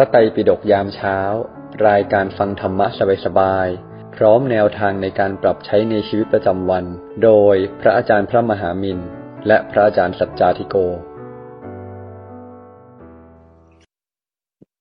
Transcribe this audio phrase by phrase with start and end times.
[0.00, 1.18] ระไตรปิฎกยามเช้า
[1.88, 2.86] รายการฟังธรรมะ
[3.24, 6.84] สบายๆ พร้อมแนวทางในการปรับใช้ในชีวิตประจำวัน
[7.24, 8.98] โดยพระอาจารย์พระมหามิน
[9.46, 10.76] และพระอาจารย์สัจจาธิโก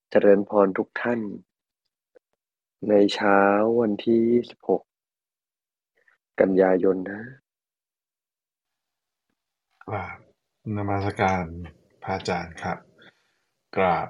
[0.09, 1.19] เจริญพรทุกท่าน
[2.89, 3.39] ในเช้า
[3.79, 4.23] วันที่
[5.29, 7.21] 16กันยายนนะ
[9.85, 10.17] กราบ
[10.75, 11.45] นมัสการ
[12.03, 12.77] พระอาจารย์ครับ
[13.77, 14.09] กราบ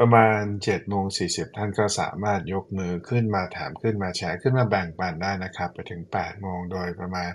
[0.00, 7.32] ประมาณ7โมง40ท่านก็สามารถยกมือขึ้นมาถามขึ้นมาแชร์ขึ้นมาแบ่งปันได้นะครับ ไปถึง8โมงโดยประมาณ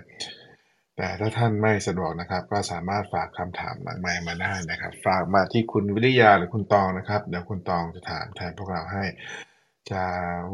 [0.96, 9.04] แต่ถ้าท่านไม่สะดวกนะครับ ก็สามารถฝากคำถามหลังไมมาได้นะครับ ฝากมาที่คุณวิริยาหรือคุณตองนะครับ เดี๋ยวคุณตองจะถามแทนพวกเราให้
[9.90, 10.02] จะ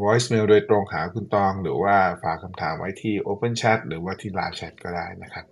[0.01, 5.45] voice mail โดยตรงหาคุณตอง หรือว่าฝากคำถามไว้ที่ open chat หรือว่าที่ live chat ก็ได้นะครับ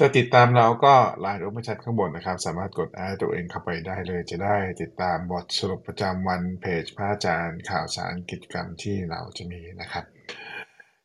[0.00, 0.94] จะติดตามเราก็
[1.24, 10.04] Line Open Chat ข้างบนนะครับ สามารถกดแอดตัวเองเข้าไปได้เลย จะได้ติดตามบทสรุปประจำวันเพจพระอาจารย์ข่าวสารกิจกรรมที่เราจะมีนะครับ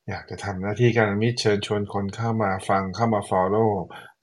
[0.10, 3.72] อยากจะทำหน้าที่การมิตรเชิญชวนคนเข้ามาฟังเข้ามา follow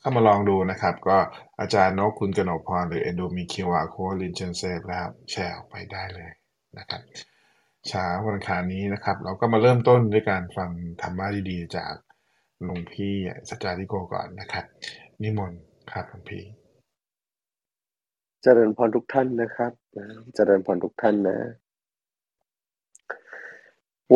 [0.00, 1.18] เข้ามาลองดูนะครับ ก็
[1.60, 6.30] อาจารย์นกคุณกนกพรหรือเอนโดมีคิวอาโคลินเชนเซฟแล้วแชร์ออกไปได้เลย
[6.78, 7.02] นะครับ
[7.88, 10.70] เช้าวันอังคารนี้นะครับ เราก็มาเริ่มต้นด้วยการฟัง
[11.02, 11.94] ธรรมะดีๆ จาก
[12.64, 13.14] หลวงพี่
[13.48, 14.64] สัจจาธิโกก่อนนะครับ
[15.22, 15.60] นิมนต์
[15.92, 16.42] ครับหลวงพี่
[18.42, 19.72] เจริญพรทุกท่านนะครับ
[20.34, 21.38] เจริญพรทุกท่านนะ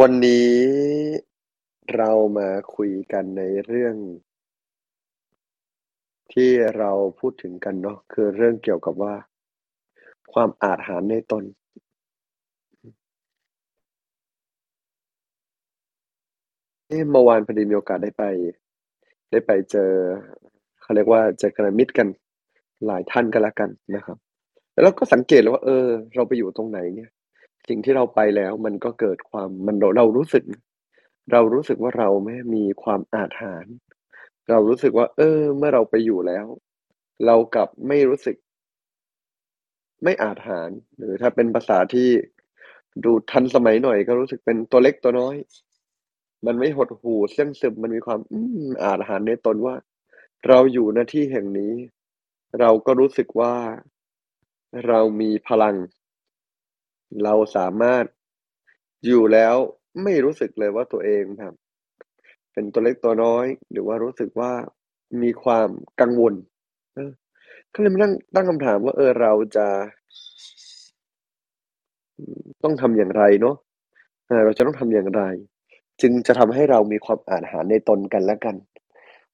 [0.00, 0.52] วันนี้
[1.96, 3.96] เรามาคุยกันในเรื่อง
[6.32, 9.14] ที่เราพูดถึงกันเนาะคือเรื่องเกี่ยวกับว่า
[10.32, 11.44] ความอาจหารในตน
[16.92, 18.24] เอ๊ะเมื่อวานพอดีมีโอกาสได้ไป
[19.30, 19.90] ได้ไปเจอ
[20.82, 22.08] เขาเรียกว่า เจอคณะมิตรกัน
[22.86, 24.18] หลายท่านก็แล้วกันนะครับ
[24.72, 27.10] แล้วเราก็สังเกตเลยว่า เออ เราไปอยู่ตรงไหนเนี่ย
[27.68, 30.44] สิ่งที่เราไปแล้วมันก็เกิดความมันเราเรารู้สึก
[31.32, 33.66] เรารู้สึกว่าเราแม้มีความอาจหาร
[34.50, 36.46] เรารู้สึกว่า เออ เมื่อเราไปอยู่แล้ว
[37.26, 38.36] เรากลับไม่รู้สึก
[40.04, 42.08] ไม่อาจหารหรือถ้าเป็นภาษาที่
[43.04, 45.36] ดูทันสมัยหน่อยก็รู้สึกเป็นตัวเล็กตัวน้อย
[46.46, 48.38] มันไม่หดหู่เสื่องซึม มันมีความ อื
[48.68, 49.76] ม อาจหารในตนว่า
[50.48, 51.72] เราอยู่ณที่แห่งนี้
[52.60, 53.54] เราก็รู้สึกว่า
[54.86, 55.76] เรามีพลัง
[57.24, 58.04] เราสามารถ
[59.06, 59.54] อยู่แล้ว
[60.02, 61.54] ไม่รู้สึกเลยว่าตัวเองแบบ
[62.52, 64.52] เป็นตัวเล็กตัวน้อย หรือว่ารู้สึกว่า
[65.22, 65.68] มีความ
[66.00, 66.34] กังวล
[67.74, 69.68] ก็เลยมานั่งตั้งคำถามว่าเออเราจะ
[72.62, 73.56] ต้องทำอย่างไรเนาะ
[74.44, 75.22] เราจะต้องทำอย่างไร
[76.00, 78.56] จึงจะทำให้เรามีความอาจหารในตนกันและกัน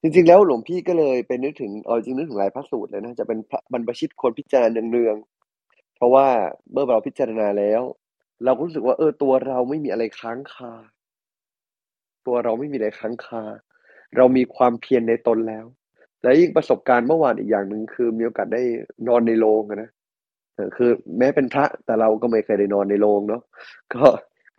[0.01, 3.39] จริงๆแล้วหลวงพี่ก็เลยไปนึกถึงเอาจริงนึกถึงหลายพระสูตรเลยนะจะเป็น
[3.73, 6.27] บรรพชิตควรพิจารณาเนืองๆเพราะว่า
[6.73, 7.83] เมื่อเราพิจารณาแล้ว
[8.45, 10.73] เราก็รู้สึกว่าเออตัวเราไม่มีอะไรค้างคา
[12.27, 13.43] ตัวเราไม่มีอะไรค้างคา
[14.17, 15.65] เรามีความเพียรในตนแล้ว
[16.23, 18.63] และยิ่งประสบการณ์เมื่อวานอีกอย่างหนึ่งคือมีโอกาสได้
[19.09, 19.91] นอนในโรงนะ
[20.77, 23.43] คือแม้เป็นพระแต่เราก็ไม่เคยได้นอนในโรงเนาะ
[23.95, 24.05] ก็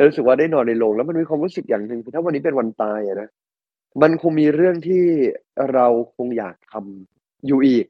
[0.08, 3.30] รู้สึกว่าได้นอนในโรงแล้วมันมีความรู้สึกอย่างหนึ่งคือถ้าวันนี้เป็นวันตายอะนะ
[4.02, 5.04] มันคงมีเรื่องที่
[5.74, 7.86] เราคงอยากทำอยู่อีก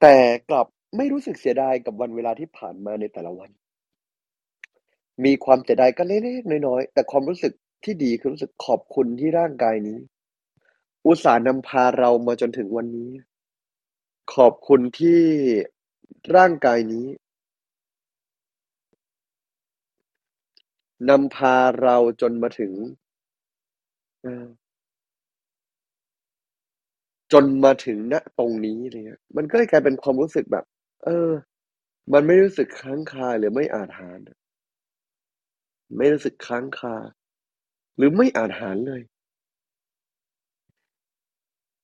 [0.00, 0.16] แต่
[0.50, 3.50] กลับไม่รู้สึกเสียดายกับวันเวลาที่ผ่านมาในแต่ละวัน
[5.24, 7.52] มีความเสียดายก็เล็กๆน้อยๆแต่ความรู้สึก
[7.84, 9.98] ที่ดีคือรู้สึกขอบคุณที่ร่างกายนี้
[11.06, 13.10] อุตส่าห์นำพาเรามาจนถึงวันนี้
[14.34, 15.20] ขอบคุณที่
[16.36, 17.06] ร่างกายนี้
[21.08, 22.72] นำพาเราจนมาถึง
[27.32, 30.64] จนมาถึงณตรงนี้เงี้ยมันก็เลยกลายเป็นความรู้สึกแบบ
[31.04, 31.30] เออ
[32.12, 34.18] มันไม่รู้สึกค้างคาหรือไม่อาจหาญ
[35.96, 36.94] ไม่รู้สึกค้างคา
[37.96, 39.02] หรือไม่อาจหาญเลย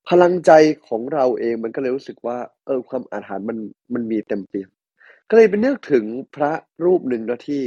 [0.08, 0.50] พลังใจ
[0.88, 3.58] ของเราเองมันก็เลยรู้สึกว่า เออ ความอาจหาญมัน
[3.94, 4.70] มันมีเต็มเปี่ยม
[5.28, 6.04] ก็เลยไปนึกถึง
[6.34, 6.52] พระ
[6.84, 7.62] รูปหนึ่งนะที่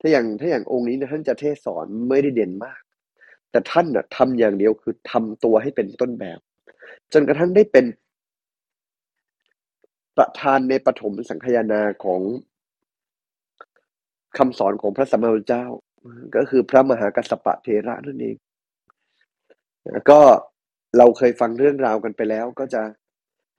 [0.00, 2.80] ถ้าอย่างถ้าอย่างองค์นี้นี่ยท่านจะเทศสอนไม่ได้เด่นมาก
[3.50, 6.40] แต่ท่านน่ะทำอย่างเดียวคือทำตัวให้เป็นต้นแบบ
[7.12, 7.84] จนกระทั่งได้เป็น
[10.16, 12.20] ประธานในปฐมสังฆายนาของ
[14.38, 15.66] คำสอนของพระสัมมาสัมพุทธเจ้า
[16.36, 18.36] ก็คือพระมหากัสสปะเทระนั่นเอง
[20.10, 20.20] ก็
[20.98, 22.82] เราเคยฟังเรื่องราวกันไปแล้ว ก็จะ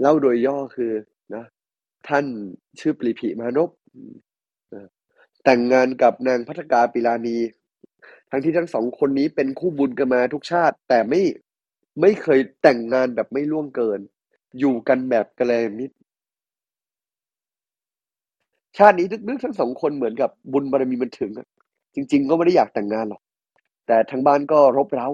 [0.02, 0.92] เล่าโดยย่อคือ
[1.36, 1.44] นะ
[2.08, 2.26] ท่าน
[2.80, 3.70] ชื่อปริภิมานพ
[5.46, 7.38] แต่งงานกับนางพัฒกาปิลานี
[8.30, 11.22] ทั้งที่ทั้งสองคนนี้เป็นคู่บุญกันมาทุกชาติ แต่ไม่
[12.02, 14.00] ไม่เคยแต่งงานแบบไม่ล่วงเกิน
[14.60, 15.96] อยู่กันแบบกระแลมิตร
[18.78, 21.32] ชาตินี้นึกๆทั้งสองคนเหมือนกับบุญบารมีมันถึง
[21.94, 23.22] จริง ๆ ก็ไม่ได้อยากแต่งงานหรอก
[23.88, 25.08] แต่ทางบ้านก็รบเร้า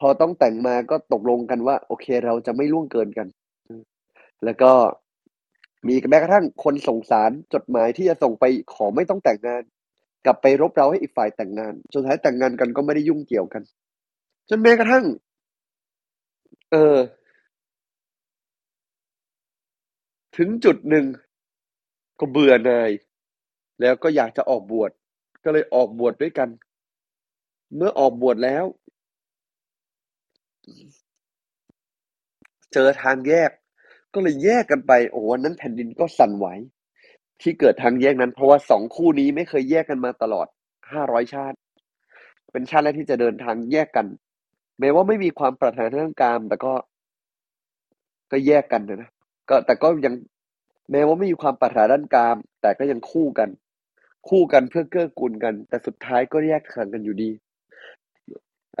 [0.00, 3.28] พอต้องแต่งมาก็ตกลงกันว่า โอเคเราจะไม่ล่วงเกินกัน
[4.44, 4.72] แล้วก็
[5.86, 8.44] มีแม้กระทั่งคนส่งสารจดหมายที่จะส่งไป
[8.74, 9.62] ขอไม่ต้องแต่งงาน
[10.24, 13.62] กลับไปรบเร้าให้อีกฝ่ายแต่งงานสุดท้ายแต่งงานกันก็ไม่ได้ยุ่งเกี่ยวกัน
[14.48, 15.04] จนแม้กระทั่ง
[16.72, 16.96] เออ
[20.36, 21.06] ถึงจุดหนึ่ง
[22.18, 22.90] ก็เบื่อหน่าย
[23.80, 24.90] แล้วก็อยากจะออกบวช
[25.44, 26.48] ก็เลยออกบวชด้วยกัน
[27.76, 28.64] เมื่อออกบวชแล้ว
[32.72, 33.50] เจอทางแยก
[34.14, 36.46] ก็เลยแยกกันไป โอ้วันนั้นแผ่นดินก็สั่นไหว
[37.42, 40.46] ที่เกิดทางแยกนั้น เพราะว่าสองคู่นี้ไม่เคยแยกกันมาตลอด
[40.92, 41.56] ห้าร้อยชาติ
[42.52, 44.06] เป็นชาติแรกที่จะเดินทางแยกกัน
[44.80, 46.72] แม้ว่าไม่มีความปรารถนาทางกามแต่ก็
[48.32, 49.10] ก็แยกกันนะนะ
[49.50, 50.14] ก็แต่ก็ยัง
[50.90, 53.48] แม้ว่าไม่มีความปรารถนาด้านกาม แต่ก็ยังคู่กัน
[54.28, 57.30] คู่กันเพื่อเกื้อกูลกัน แต่สุดท้ายก็แยกทางกันอยู่ดี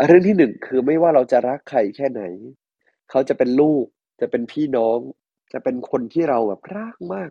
[0.06, 2.22] เรื่องที่หนึ่งคือไม่ว่าเราจะรักใครแค่ไหน
[3.10, 3.84] เขาจะเป็นลูก
[4.20, 4.98] จะเป็นพี่น้อง
[5.52, 7.30] จะเป็นคนที่เราแบบรักมาก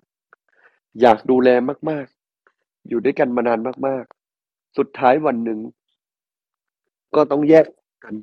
[1.01, 1.49] อยากดูแล
[1.89, 2.05] มาก
[2.47, 4.05] ๆ อยู่ด้วยกันมานานมาก
[4.41, 5.59] ๆ สุดท้ายวันหนึ่ง
[7.15, 7.65] ก็ต้องแยก
[8.03, 8.15] กัน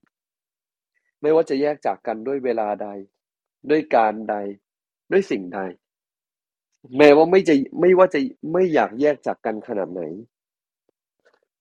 [1.22, 2.88] ไม่ว่าจะแยกจากกันด้วยเวลาใด
[3.70, 4.36] ด้วยการใด
[5.12, 5.60] ด้วยสิ่งใด
[6.96, 8.20] แม้ว่าไม่จะไม่ว่าจะ
[8.52, 10.02] ไม่อยากแยกจากกันขนาดไหน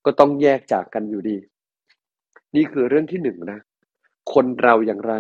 [0.06, 1.38] ก็ต้องแยกจากกันอยู่ดี
[2.56, 3.60] นี่คือเรื่องที่หนึ่งนะ
[4.34, 5.14] คนเราอย่างไร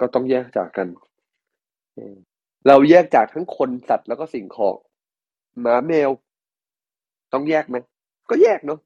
[0.00, 0.88] ก็ต้องแยกจากกัน
[2.66, 4.76] เราแยกจากทั้งคนสัตว์แล้วก็สิ่งของ
[5.60, 6.10] หมาแมว
[7.32, 7.76] ต้องแยกไหม
[8.30, 8.80] ก็แยกเนาะ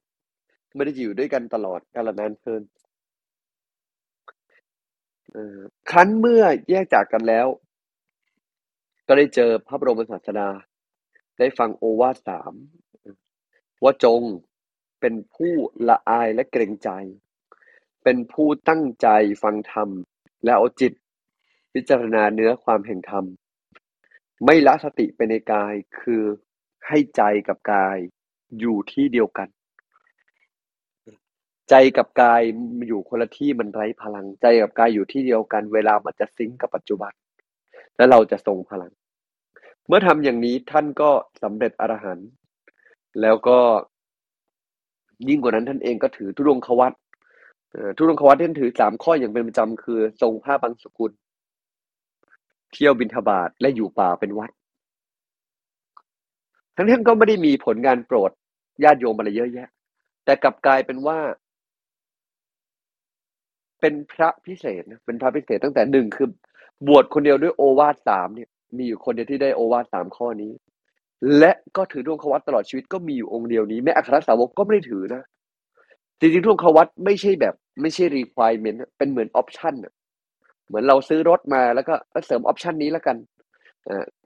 [0.76, 2.62] ไม่ได้อยู่ด้วยกันตลอดกาลนานเพลิน
[5.90, 7.46] ครั้นเมื่อแยกจากกันแล้ว
[9.06, 10.48] ก็ได้เจอพระบรมศาสดา
[11.38, 12.54] ได้ฟังโอวาทสาม
[13.82, 14.22] ว่าจง
[15.00, 15.54] เป็นผู้
[15.88, 16.90] ละอายและเกรงใจ
[18.04, 19.08] เป็นผู้ตั้งใจ
[19.42, 19.88] ฟังธรรม
[20.44, 20.92] และเอาจิต
[21.76, 23.24] พิจารณาเนื้อความแห่งธรรม
[24.44, 26.22] ไม่ละสติไปในกายคือ
[26.88, 27.96] ให้ใจกับกาย
[28.60, 29.48] อยู่ที่เดียวกัน
[31.70, 32.42] ใจกับกาย
[32.86, 37.12] อยู่คนละที่มันไร้พลัง ใจกับกายอยู่ที่เดียวกัน เวลามันจะซิงกับปัจจุบัน
[37.96, 38.92] แล้วเราจะทรงพลัง
[39.86, 41.10] เมื่อทำอย่างนี้ท่านก็
[41.42, 42.28] สำเร็จอรหันต์
[43.20, 43.58] แล้วก็
[45.28, 46.92] ยิ่งกว่านั้นท่านเองก็ถือทุดงควัต
[47.96, 51.12] ทุดงควัตท่านถือสามข้ออย่างเป็นประจำคือ ทรงผ้าบางสกุล
[52.72, 54.50] เที่ยวบินทบาทและอยู่ป่าเป็นวัด
[56.76, 58.30] ทั้งท่านก็ไม่ได้มีผลงานโปรด
[58.84, 59.68] ญาติโยมอะไรเยอะแยะ
[60.24, 61.18] แต่กลับกลายเป็นว่า
[63.80, 66.28] เป็นพระพิเศษนะเป็นพระพิเศษตั้งแต่หนึ่งคือ
[66.86, 70.52] บวชคนเดียวด้วยโอวาทสามเนี่ย มีอยู่คนเดียวที่ได้โอวาทสามข้อนี้
[71.38, 75.22] และก็ถือธุดงควัตรตลอดชีวิตก็มีอยู่องค์เดียวนี้แม้อัครสาวกก็ไม่ได้ถือนะ
[76.18, 79.74] จริงๆธุดงควัตรไม่ใช่แบบ ไม่ใช่ requirement เป็นเหมือน option
[80.66, 81.94] เหมือนเราซื้อรถมาแล้วก็
[82.26, 83.16] เสริม option นี้แล้วกันธุ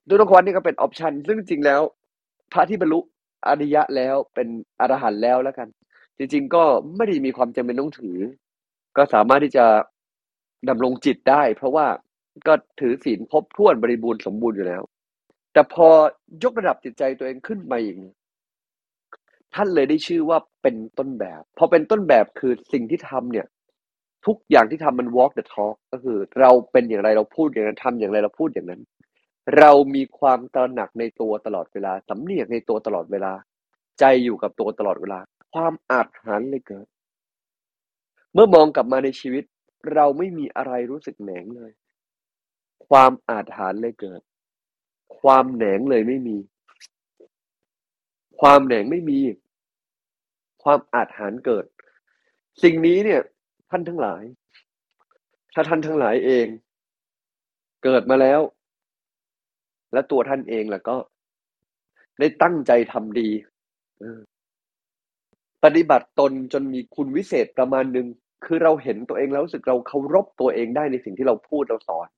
[0.08, 1.80] ดงควัตรนี่ก็เป็น option ซึ่งจริงแล้ว
[2.52, 2.98] พระที่บรรลุ
[3.48, 4.48] อริยะแล้วเป็น
[4.80, 5.68] อรหันต์แล้วแล้วกัน
[6.18, 6.62] จริง ๆ ก็
[6.96, 8.18] ไม่ได้มีความจำเป็นต้องถือ
[8.96, 9.66] ก็สามารถที่จะ
[10.68, 11.86] ดำรงจิตได้ เพราะว่า
[12.46, 14.82] ก็ถือศีลครบถ้วนบริบูรณ์สมบูรณ์อยู่แล้ว
[15.52, 15.88] แต่พอ
[16.44, 17.96] ยกระดับจิตใจตัวเองขึ้นมาอีก
[19.54, 23.46] ท่านเลยได้ชื่อว่าเป็นต้นแบบ พอเป็นต้นแบบคือสิ่งที่ทำเนี่ย
[24.26, 28.82] ทุกอย่างที่ทำมัน walk the talk ก็คือ เราเป็นอย่างไรเราพูดอย่างนั้นทำอย่างไรเราพูดอย่างนั้น
[29.58, 33.32] เรามีความตระหนักในตัวตลอดเวลาสำเนียกในตัวตลอดเวลา
[33.98, 35.20] ใจอยู่กับตัวตลอดเวลา
[35.54, 36.86] ความอาจหันเลยเกิด
[38.34, 39.44] เมื่อมองกลับมาในชีวิต
[39.94, 41.70] เราไม่มีอะไรรู้สึกแหนงเลย
[42.88, 44.20] ความอาจหารเลยเกิด
[45.20, 46.36] ความแหนงเลยไม่มี
[48.40, 49.20] ความแหนงไม่มี
[50.62, 51.64] ความอาจหารเกิด
[52.62, 53.20] สิ่งนี้เนี่ย
[53.70, 54.22] ท่านทั้งหลาย
[55.54, 56.46] ถ้าท่านทั้งหลายเอง
[57.84, 58.40] เกิดมาแล้ว
[59.92, 60.96] และตัวท่านเองแล้วก็
[62.18, 63.30] ได้ตั้งใจทำดี
[65.64, 68.06] ปฏิบัติตนจนมีคุณวิเศษประมาณหนึ่ง
[68.44, 72.08] คือเราเห็นตัวเองแล้วรู้สึกเราเคารพตัวเองได้ในสิ่งที่เราพูดเราสอน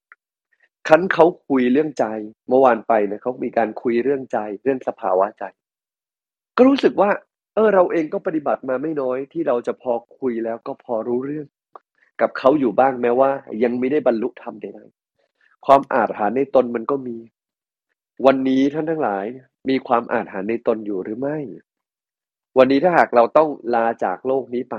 [0.88, 2.04] คันเขาคุยเรื่องใจ
[2.48, 5.44] เมื่อวานไปนะเขามีการคุยเรื่องใจเรื่องสภาวะใจ
[6.56, 7.10] ก็รู้สึกว่า
[7.54, 11.46] เออ เราเองก็ปฏิบัติมาไม่น้อยที่เราจะพอคุยแล้วก็พอรู้เรื่อง
[12.20, 13.30] กับเขาอยู่บ้างแม้ว่า
[13.62, 17.16] ยังไม่ได้บรรลุธรรมใดๆความอาถรรพ์ในตนมันก็มี
[18.26, 19.24] วันนี้ท่านทั้งหลาย
[19.68, 21.38] มีความอาถรรพ์ในตนอยู่หรือไม่
[22.58, 24.76] วันนี้ถ้าหากเราต้องลาจากโลกนี้ไป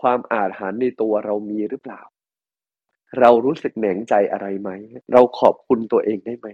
[0.00, 2.00] ความอาถรรพ์ในตัวเรามีหรือเปล่า
[3.20, 4.70] เรารู้สึกแหนงใจอะไรไหม
[5.12, 6.46] เราขอบคุณตัวเองได้ไหม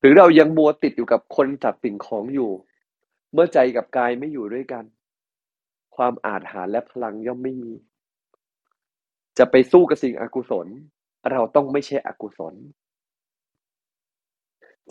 [0.00, 2.50] หรือเรายังมัวติดอยู่กับคนจับสิ่งของอยู่
[3.32, 4.84] เมื่อใจกับกายไม่อยู่ด้วยกัน
[5.96, 7.72] ความอาถรรและพลังย่อมไม่มี
[9.38, 10.66] จะไปสู้กับสิ่งอกุศล
[11.30, 12.54] เราต้องไม่ใช่อกุศล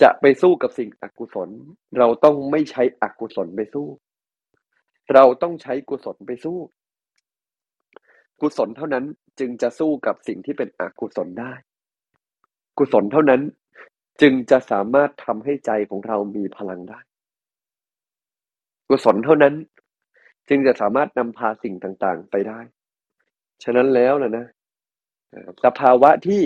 [0.02, 1.50] จะไปสู้กับสิ่งอกุศล
[1.98, 3.88] เราต้องไม่ใช้อกุศลไปสู้
[5.14, 6.58] เราต้องใช้กุศลไปสู้
[8.42, 9.06] กุศลเท่านั้น
[9.40, 11.54] จึงจะสู้กับสิ่งที่เป็นอกุศลได้
[12.78, 13.42] กุศลเท่านั้น
[14.22, 17.00] จึงจะสามารถทำให้ใจของเรามีพลังได้
[18.88, 19.54] กุศลเท่านั้น
[20.50, 22.60] จึงจะสามารถนำพาสิ่งต่างๆไปได้
[23.64, 24.48] ฉะนั้นแล้วนะนะ
[25.64, 26.42] สภาวะที่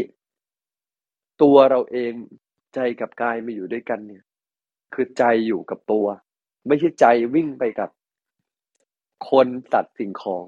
[1.41, 2.13] ตัวเราเอง
[2.75, 4.23] ใจกับกายมาอยู่ด้วยกันเนี่ย
[4.93, 6.05] คือใจอยู่กับตัว
[6.67, 7.89] ไม่ใช่ใจวิ่งไปกับ
[9.29, 10.45] คนสัตว์สิ่งของ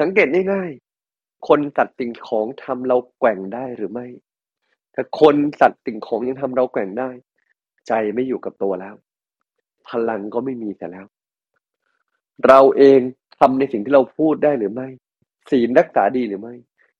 [0.00, 4.06] สังเกตง่ายๆคนสัตว์สิ่งของทำเราแกว่งได้หรือไม่
[4.94, 7.10] ถ้าคนสัตว์สิ่งของยังทำเราแกว่งได้
[7.88, 8.94] ใจไม่อยู่กับตัวแล้ว
[9.88, 11.06] พลังก็ไม่มีแต่แล้ว
[12.46, 13.00] เราเอง
[13.38, 14.88] ทำในสิ่งที่เราพูดได้หรือไม่
[15.50, 16.54] ศีลรักษาดีหรือไม่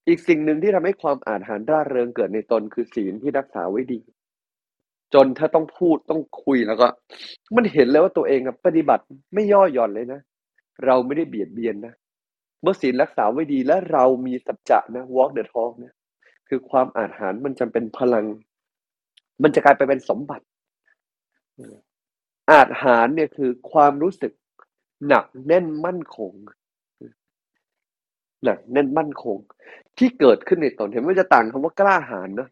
[0.08, 4.00] อีกสิ่งหนึ่งที่ทำให้ความอาถรรร่าเริงเกิดในตนคือศีลที่รักษาไว้ดี
[5.14, 6.86] จนถ้าต้องพูดต้องคุยแล้วก็
[7.56, 10.20] มันเห็นแล้วว่าตัวเองปฏิบัติไม่ย่อหย่อนเลยนะ
[10.84, 11.94] เราไม่ได้เบียดเบียนนะ
[12.62, 15.92] เมื่อศีลรักษาไว้ดีและเรามีสัจจะนะ walk the talk นะ
[16.54, 18.26] คือความอาถรรมันจะเป็นพลัง
[19.42, 20.46] มันจะกลายไปเป็นสมบัติ
[22.50, 24.32] อาถรรเนี่ยคือความรู้สึก
[25.08, 26.32] หนักแน่นมั่นคง
[28.44, 29.36] หนักแน่นมั่นคง
[29.98, 32.48] ที่เกิดขึ้นในตนเห็นว่าจะต่างคำว่ากล้าหาญนะ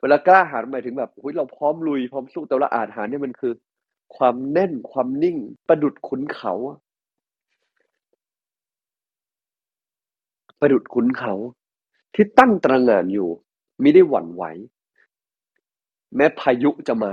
[0.00, 3.52] เวลากล้าหาญหมายถึงแบบเราพร้อมลุยพร้อมสู้แต่ละอาถรรเนี่ยมันคือ
[4.16, 5.36] ความแน่นความนิ่ง
[5.68, 6.52] ประดุดขุนเขา
[10.60, 11.34] ประดุดขุนเขา
[12.16, 13.28] ที่ตั้งตระหง่านอยู่
[13.82, 14.44] มิได้หวั่นไหว
[16.16, 17.12] แม้พายุจะมา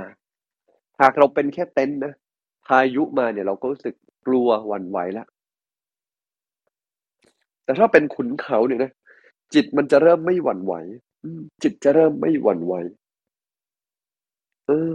[1.00, 2.14] หากเราเป็นแค่เต็นท์นะ
[2.68, 3.96] พายุมาเนี่ยเราก็รู้สึก
[4.28, 5.28] กลัวหวั่นไหวแล้ว
[7.64, 8.92] แต่ถ้าเป็นขุนเขาเนี่ยนะ
[9.54, 10.74] จิตมันจะเริ่มไม่หวั่นไหว
[11.64, 12.74] จิตจะเริ่มไม่หวั่นไหว
[14.68, 14.92] เออ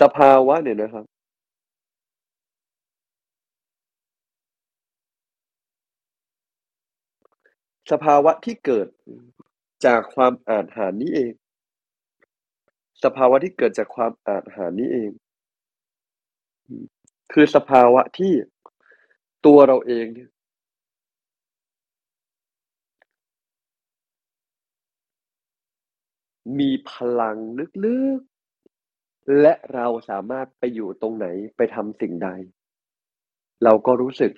[0.00, 1.04] สภาวะเนี่ยนะครับ
[7.92, 8.88] สภาวะที่เกิด
[9.86, 11.32] จากความอาจหารนี้เอง
[13.04, 15.10] สภาวะที่เกิดจากความอาจหารนี้เอง
[17.32, 18.32] คือสภาวะที่
[19.46, 20.30] ตัวเราเองเนี่ย
[26.58, 27.36] มีพลัง
[27.84, 31.26] ลึกๆ และเราสามารถไปอยู่ตรงไหน
[31.56, 32.28] ไปทำสิ่งใด
[33.64, 34.32] เราก็รู้สึก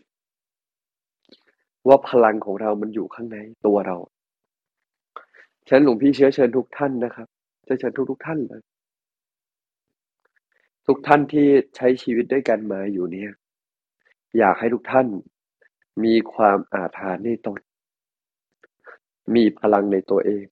[1.89, 3.97] ว่าพลังของเรามันอยู่ข้างในตัวเรา
[5.67, 7.29] ฉะนั้นหลวงพี่เชื้อเชิญทุกท่านนะครับ
[7.65, 8.63] เชื้อเชิญทุกทุกท่านเลย
[10.87, 13.33] ทุกท่านที่ใช้ชีวิตด้วยกันมาอยู่เนี่ย
[14.39, 15.07] อยากให้ทุกท่าน
[16.05, 17.61] มีความอาถรรพ์ในตน
[19.35, 20.45] มีพลังในตัวเอง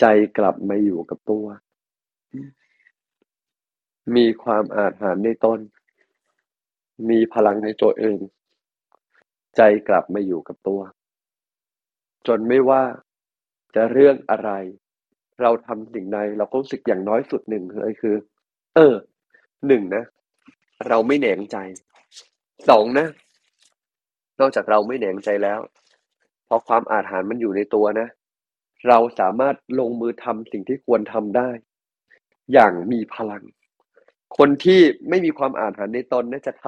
[0.00, 0.04] ใจ
[0.38, 1.46] กลับมาอยู่กับตัว
[4.16, 5.60] มีความอาถรรพ์ในตน
[7.10, 8.16] มีพลังในตัวเอง
[9.56, 10.80] ใจกลับมาอยู่กับตัว
[12.26, 12.82] จนไม่ว่า
[13.74, 14.50] จะเรื่องอะไร
[15.42, 18.16] เราทำสิ่งใดเราก็รู้สึกอย่างน้อยสุดหนึ่งเลยคือ
[18.74, 18.94] เออ
[19.66, 20.04] หนึ่งนะ
[20.88, 21.56] เราไม่แหนงใจ
[22.68, 23.06] สองนะ
[24.40, 25.60] นอกจากเราไม่แหนงใจแล้ว
[26.46, 28.08] เพราะความอาถรรพ์มันอยู่ในตัวนะ
[28.88, 31.48] เราสามารถลงมือทำสิ่งที่ควรทำได้
[32.52, 33.42] อย่างมีพลัง
[34.38, 36.66] คนที่ไม่มีความอาถรรพ์ในตนนะจะท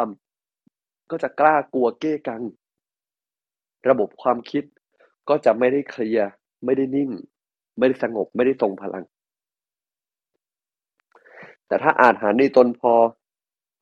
[0.54, 2.42] ำก็จะกล้ากลัวเก้กัง
[3.88, 4.64] ระบบความคิด
[5.28, 6.28] ก็จะไม่ได้เคลียร์
[6.64, 7.10] ไม่ได้นิ่ง
[7.78, 9.04] ไม่ได้สงบ ไม่ได้ทรงพลัง
[11.66, 12.92] แต่ถ้าอาจหาในตนพอ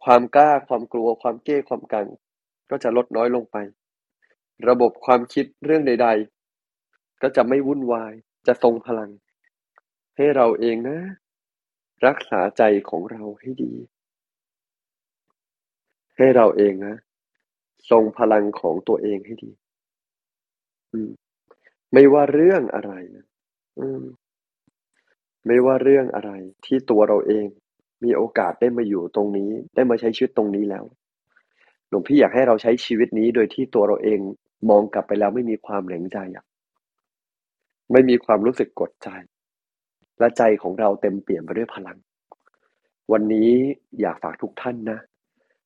[0.05, 2.07] ความกล้า ความกลัว ความเก้ ความกัง
[2.71, 3.57] ก็จะลดน้อยลงไป
[4.69, 6.09] ระบบความคิดเรื่องใด
[6.65, 8.12] ๆ ก็จะไม่วุ่นวาย
[8.47, 9.11] จะทรงพลัง
[10.17, 10.99] ให้เราเองนะ
[12.07, 13.73] รักษาใจของเราให้ดี
[16.17, 16.95] ให้เราเองนะ
[17.91, 19.50] ทรงพลังของตัวเองให้ดี
[21.93, 22.93] ไม่ว่าเรื่องอะไร
[23.79, 24.03] อืม
[25.47, 26.31] ไม่ว่าเรื่องอะไร
[26.67, 27.47] ที่ตัวเราเอง
[28.05, 30.85] มีโอกาสได้มาอยู่ตรงนี้ ได้มาใช้ชีวิตตรงนี้แล้ว
[31.88, 34.21] หลวงพี่อยากให้เราใช้ชีวิตนี้โดยที่ตัวเราเอง
[34.71, 36.19] มองกลับไปแล้วไม่มีความแหลงใจ
[37.93, 39.09] ไม่มีความรู้สึกกดใจ
[40.19, 41.99] และใจของเราเต็มเปี่ยมไปด้วยพลัง
[43.12, 43.50] วันนี้
[44.00, 44.99] อยากฝากทุกท่านนะ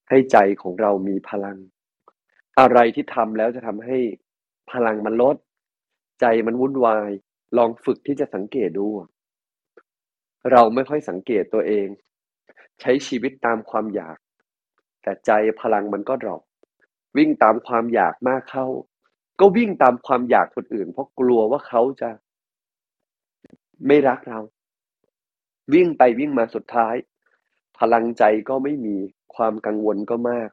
[0.09, 1.59] ให้ใจของเรามีพลัง
[2.61, 3.99] อะไรที่ทำแล้วจะทำให้
[4.73, 5.37] พลังมันลด
[6.21, 7.11] ใจมันวุ่นวาย
[7.57, 8.87] ลองฝึกที่จะสังเกตดู
[10.53, 11.87] เราไม่ค่อยสังเกตตัวเอง
[12.81, 14.19] ใช้ชีวิตตามความอยาก
[15.03, 16.43] แต่ใจพลังมันก็ดรอป
[17.17, 18.67] วิ่งตามความอยากมากเข้า
[19.41, 22.11] ก็วิ่งตามความอยากคนอื่น เพราะกลัวว่าเขาจะ
[23.87, 24.41] ไม่รักเรา
[25.75, 26.95] วิ่งไปวิ่งมาสุดท้าย
[27.79, 28.97] พลังใจก็ไม่มี
[29.35, 30.51] ความกังวลก็มาก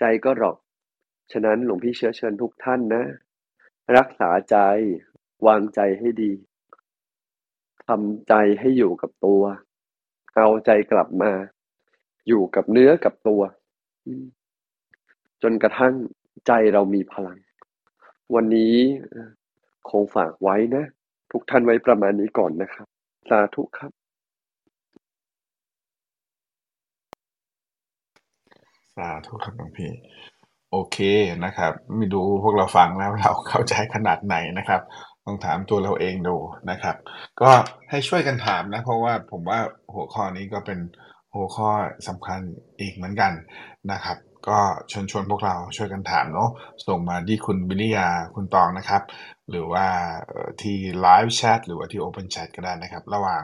[0.00, 0.56] ใจก็หรอก
[1.32, 3.04] ฉะนั้นหลวงพี่เชื้อเชิญทุกท่านนะ
[3.96, 4.56] รักษาใจ
[5.46, 6.32] วางใจให้ดี
[7.86, 9.42] ทำใจให้อยู่กับตัว
[10.36, 11.32] เอาใจกลับมา
[12.28, 13.42] อยู่กับเนื้อกับตัว
[15.42, 15.94] จนกระทั่ง
[16.46, 17.38] ใจเรามีพลัง
[18.34, 18.74] วันนี้
[19.90, 20.84] คงฝากไว้นะ
[21.32, 22.86] ทุกท่านไว้ประมาณนี้ก่อนนะครับ
[23.28, 23.92] สาธุครับ
[28.96, 29.90] สาธุครับหลวงพี่
[30.76, 30.98] โอเค
[31.44, 34.80] นะครับ ไม่ดูพวกเราฟังแล้วเราเข้าใจขนาดไหนนะครับ
[35.24, 36.36] ต้องถามตัวเราเองดู
[36.70, 36.96] นะครับ
[37.40, 37.50] ก็
[37.90, 39.58] ให้ช่วยกันถามนะ เพราะว่าผมว่า
[39.94, 40.78] หัวข้อนี้ก็เป็น
[41.34, 41.70] หัวข้อ
[42.08, 42.40] สำคัญ
[42.80, 43.32] อีกเหมือนกัน
[43.92, 44.16] นะครับ
[44.48, 44.58] ก็
[44.90, 46.50] ชวนชวนพวกเราช่วยกันถามเนาะ
[46.86, 49.02] ส่งมาที่คุณวิริยาคุณตองนะครับ
[49.50, 49.86] หรือว่า
[50.60, 53.42] ที่ไลฟ์แชทหรือว่าที่ Open Chat ก็ได้นะครับ ระหว่าง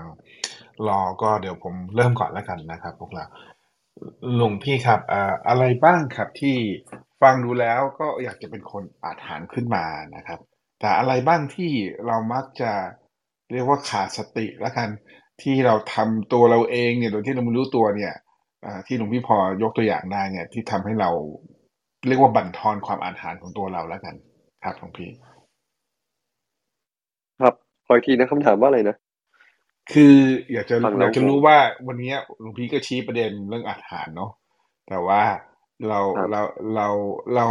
[0.88, 3.26] รอก็เดี๋ยวผมเริ่มก่อนแล้วกันนะครับ พวกเรา
[4.36, 5.00] หลวงพี่ครับ
[5.48, 6.56] อะไรบ้างครับที่
[7.22, 9.84] ฟังดูแล้วก็อยากจะเป็นคนอาถรรพ์ขึ้นมา
[10.16, 10.40] นะครับ
[10.80, 11.70] แต่อะไรบ้างที่
[12.06, 12.72] เรามักจะ
[13.52, 14.88] เรียกว่าขาดสติแล้วกัน
[15.42, 18.14] ที่เราทำตัวเราเองเนี่ยโดยที่เราไม่รู้ตัวเนี่ย
[18.86, 21.10] ที่หลวงพี่พอยกตัวอย่างได้เนี่ย ที่ทำให้เรา
[22.08, 24.14] เรียกว่าบั่นทอนความอาถรรพ์ของตัวเราแล้วกัน
[24.64, 25.10] ครับหลวงพี่
[27.40, 27.54] ครับ
[27.86, 28.96] ขออีกทีนะคำถามว่าอะไรนะ
[29.92, 30.14] คือ
[30.52, 31.56] อยากจะอยากจะรู้ว่า
[31.88, 34.30] วันนี้หลวงพี่ก็ชี้ประเด็นเรื่องอาหารเนาะ
[34.88, 35.22] แต่ว่า
[35.88, 36.42] เราเรา
[36.74, 36.88] เรา
[37.34, 37.46] เรา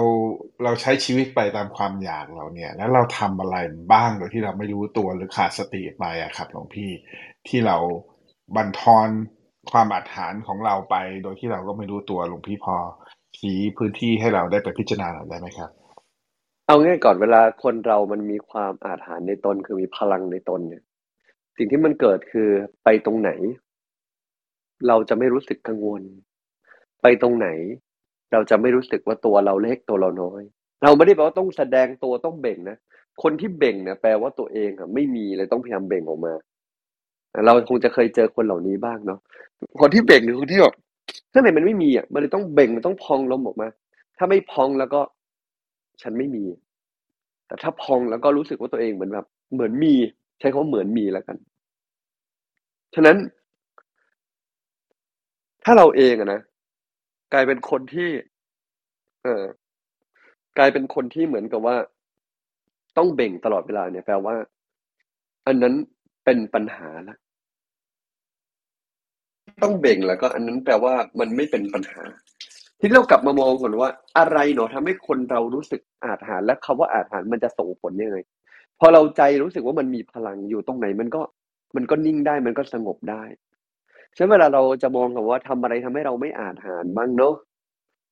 [0.64, 3.58] เราใช้ชีวิตไปตามความอยากเราเนี่ย แล้วเราทำอะไร
[3.92, 6.90] บ้างโดยที่เราไม่รู้ตัวหรือขาดสติไปอะครับหลวงพี่
[7.48, 7.78] ที่เรา
[8.56, 9.10] บันทอน
[9.72, 12.76] ความอาถรรพ์ของเราไป โดยที่เราก็ไม่รู้ตัวหลวงพี่พอ
[13.38, 15.70] ชี้พื้นที่ให้เราได้ไปพิจารณาได้ไหมครับ
[16.68, 20.84] เอาง่ายก่อนเวลาคนเรามันมีความอาถรรพ์ในตนคือมีพลังในตนเนี่ย
[21.58, 22.50] สิ่งที่มันเกิดคือ
[22.84, 23.32] ไปตรงไหน
[24.88, 26.02] เราจะไม่รู้สึกกังวล
[27.02, 27.48] ไปตรงไหน
[28.32, 30.42] เราจะไม่รู้สึกว่าตัวเราเล็กตัวเราน้อย
[30.84, 32.78] เราไม่ได้แปลว่าต้องแสดงตัวต้องเบ่งนะ
[33.24, 36.34] คนที่เบ่งเนี่ยแปลว่าตัวเองอะไม่มีเลยต้องพยายามเบ่งออกมา
[37.46, 39.20] เราคงจะเคยเจอคนเหล่านี้บ้างเนาะ
[39.82, 40.76] คนที่เบ่งหรือคนที่แบบ
[41.32, 43.68] ข้างในมันไม่มีอะมันเลยต้องเบ่งมันต้องพองลมออกมา
[44.18, 45.02] ถ้าไม่พองแล้วก็
[46.02, 46.46] ฉันไม่มี
[47.48, 49.94] แต่ถ้าพองแล้วก็รู้สึกว่าตัวเองเหมือนแบบ เหมือนมี
[50.40, 51.38] ใช้คำว่าเหมือนมีแล้วกัน
[52.96, 53.18] ฉะนั้น
[55.64, 56.42] ถ้าเราเองอะนะ
[57.34, 58.10] กลายเป็นคนที่
[59.24, 59.44] เออ
[60.58, 61.76] กลายเป็นคนที่เหมือนกับว่า
[62.98, 64.36] ต้องเบ่งตลอดเวลาเนี่ยแปลว่า
[65.48, 65.74] อันนั้น
[66.26, 67.18] เป็นปัญหาละ
[69.64, 72.02] ต้องเบ่งแล้วก็ อันนั้นแปลว่ามันไม่เป็นปัญหา
[72.80, 78.18] ที่เรากลับมามองก่อนว่า อะไรเนาะทำให้คนเรารู้สึกอาถรรและคาว่าอาถรรมันจะส่งผลยังไง
[78.80, 81.22] พอเราใจรู้สึกว่ามันมีพลังอยู่ตรงไหน มันก็
[81.76, 83.24] มันก็นิ่งได้มันก็สงบได้
[84.18, 87.36] ฉะนั้นเวลาเราจะมองกับว่าทำอะไรทำให้เราไม่อาจหารบ้างเนาะ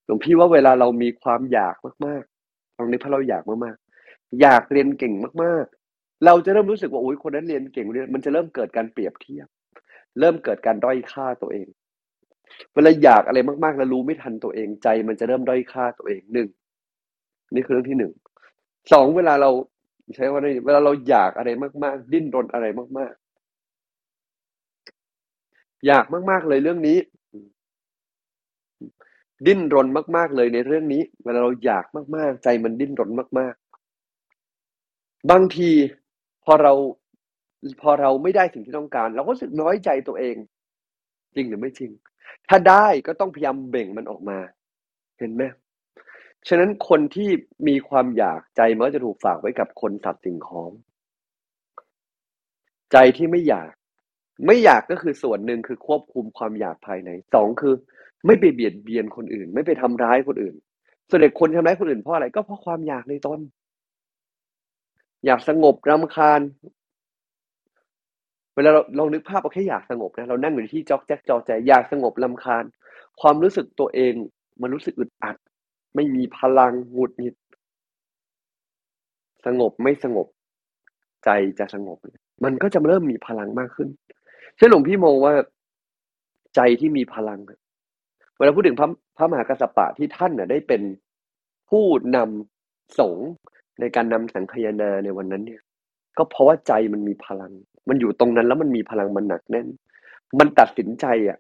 [0.05, 9.47] หลวงพี่ว่าเวลาเรามีความอยากมากๆตรงนี้เพราะเราอยากมากๆ อยากเรียนเก่งมากๆ เราจะเริ่มรู้สึกว่าโอ้ยคนนั้นเรียนเก่งเรียนมันจะเริ่มเกิดการเปรียบเทียบ
[10.19, 11.67] เริ่มเกิดการด้อยค่าตัวเอง
[12.73, 16.49] เวลาอยากอะไรมากๆ แล้วรู้ไม่ทันตัวเองใจ มันจะเริ่มด้อยค่าตัวเองหนึ่ง
[17.55, 18.13] นี่คือเรื่องที่หนึ่ง
[18.93, 19.49] สองเวลาเรา
[20.15, 21.49] ใช้ว่าเวลาเราอยากอะไร
[21.83, 22.65] มาก ๆ ดิ้นรนอะไร
[22.99, 23.13] มาก
[25.87, 26.97] อยากมาก ๆ เลยเรื่องนี้
[29.45, 33.53] ดิ้นรนมาก ๆ เลยในเรื่องนี้ เวลาเราอยากมาก ๆ ใจมันดิ้นรนมาก
[34.41, 35.71] ๆ บางที
[36.45, 36.73] พอเรา
[37.81, 40.35] พอเราไม่ได้สิ่งที่ต้องการ เราก็รู้สึกน้อยใจตัวเอง
[41.35, 41.91] จริงหรือไม่จริง
[42.49, 44.37] ถ้าได้ก็ต้องพยายามเบ่งมันออกมา
[45.19, 45.43] เห็นไหม
[46.47, 47.29] ฉะนั้นคนที่
[47.67, 50.71] มีความอยากใจมันก็จะถูกฝากไว้กับคนสัตว์สิ่งของ
[52.91, 53.71] ใจที่ไม่อยาก
[54.45, 57.73] ไม่อยากก็คือส่วนหนึ่งคือควบคุมความอยากภายในสองคือ
[58.25, 60.56] ไม่ไปเบียดเบียนคนอื่น ไม่ไปทำร้ายคนอื่น
[61.10, 63.39] ส่วนเด็กคนทำร้ายคนอื่นเพราะอะไรก็เพราะความอยากในตน
[65.25, 66.41] อยากสงบรำคาญ
[68.56, 72.63] เวลาเราลองนึกภาพเราแค่อยากสงบนะเรานั่งอยู่ที่จอกแจ๊กจอใจอยากสงบลำคาญ
[73.21, 74.13] ความรู้สึกตัวเอง
[74.62, 75.36] มันรู้สึกอึดอัด
[75.95, 77.36] ไม่มีพลังหงุดหงิด
[79.45, 80.28] สงบไม่สงบ
[81.23, 81.97] ใจจะสงบ
[82.43, 83.89] มันก็จะเริ่มมีพลังมากขึ้น
[84.59, 85.33] ช่นหลวงพี่มองว่า
[86.55, 87.39] ใจที่มีพลัง
[88.37, 90.81] เวลาพูดถึงพระพระมหากัสสปะที่ท่านน่ะ ได้เป็น
[91.69, 93.29] ผู้นำสงฆ์
[93.79, 95.61] ในการนำสังคยนาในวันนั้นเนี่ย
[96.17, 97.51] ก็เพราะว่าใจมันมีพลัง
[97.89, 99.67] มันอยู่ตรงนั้นแล้วมันมีพลังมันหนักแน่น
[100.39, 101.37] มันตัดสินใจอะ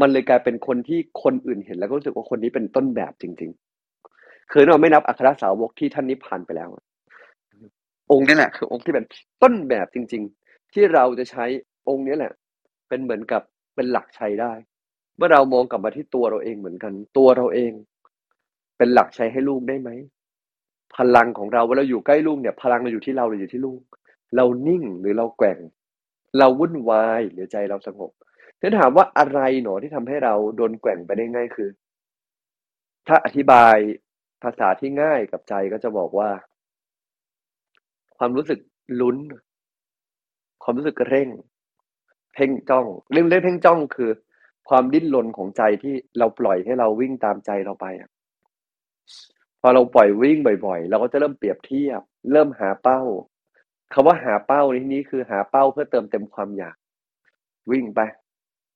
[0.00, 3.50] มันเลยกลายเป็นคนที่คนอื่นเห็นแล้วก็รู้สึกว่าคนนี้เป็นต้นแบบจริง
[4.00, 6.68] ๆ คือเราไม่นับอัครสาวกที่ท่านนิพพานไปแล้ว
[8.10, 9.04] องค์นี้แหละคือองค์ที่เป็น
[9.42, 11.44] ต้นแบบจริง ๆ ที่เราจะใช้
[11.88, 12.32] องค์นี้แหละ
[12.90, 13.42] เป็นเหมือนกับ
[13.74, 14.52] เป็นหลักใช้ได้
[15.16, 17.72] เมื่อเรามองกลับมาที่ตัวเราเองเหมือนกัน ตัวเราเอง
[18.78, 19.90] เป็นหลักใช้ให้ลูกได้ไหม
[20.96, 23.80] พลังของเราเวลาอยู่ใกล้ลูกเนี่ย พลังเราอยู่ที่เราหรืออยู่ที่ลูก
[24.36, 25.58] เรานิ่งหรือเราแกว่ง
[26.38, 28.10] เราวุ่นวายหรือใจเราสงบ
[28.60, 31.70] ถ้าถามว่าอะไรหนอที่ทำให้เราโดนแกว่งไปได้ง่ายคือ
[33.08, 33.76] ถ้าอธิบาย
[34.42, 36.30] ภาษาที่ง่ายกับใจก็จะบอกว่า
[38.16, 38.60] ความรู้สึก
[39.00, 39.16] ลุ้น
[40.62, 41.28] ความรู้สึกเร่ง
[42.34, 44.10] เพ่งจ้องเรื่องเล่นเพ่งจ้องคือ
[44.68, 48.10] ความดิ้นรนของใจที่เราปล่อยให้เราวิ่งตามใจเราไปอะ
[49.60, 53.00] พอเราปล่อยวิ่งบ่อยๆ เราก็จะเริ่มเปรียบเทียบ เริ่มหาเป้า
[53.92, 56.76] คำว่าหาเป้าในที่นี้คือหาเป้าเพื่อเติมเต็มความอยาก
[57.70, 58.00] วิ่งไป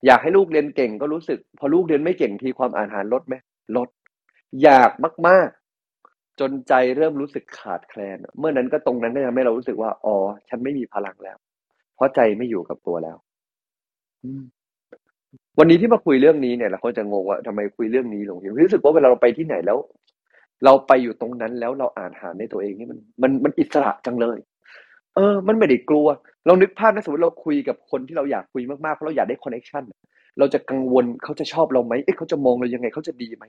[0.06, 3.34] อยากให้ลูกเรียนเก่งก็รู้สึก พอลูกเรียนไม่เก่งทีความอ่านหารลดไหม
[3.76, 3.88] ลด
[4.62, 4.90] อยาก
[5.28, 10.16] มากๆ จนใจเริ่มรู้สึกขาดแคลน เมื่อนั้นก็ตรงนั้นก็ทำให้เรารู้สึกว่าอ๋อ
[10.48, 11.36] ฉันไม่มีพลังแล้ว
[11.94, 13.16] เพราะใจไม่อยู่กับตัวแล้ว
[15.58, 19.78] วันนี้ที่มาคุยเรื่องนี้เนี่ยเราก็จะงงว่าทำไมคุยเรื่องนี้หลวงพี่รู้สึกว่าเวลาเราไปที่ไหนแล้ว
[20.64, 24.38] เราไปอยู่ตรงนั้นแล้วเราอ่านหาในตัวเองนี่มันมันมันอิสระจังเลย
[25.14, 26.06] เออ มันไม่ได้กลัว
[26.46, 29.84] เรานึกภาพนะสมมติเราคุยกับคนที่เราอยากคุยมากๆเพราะเราอยากได้คอนเนคชั่น
[30.38, 33.44] เราจะกังวลเขาจะชอบเราไหมเอ๊ะเขาจะมองเรายังไงเขาจะดีไหม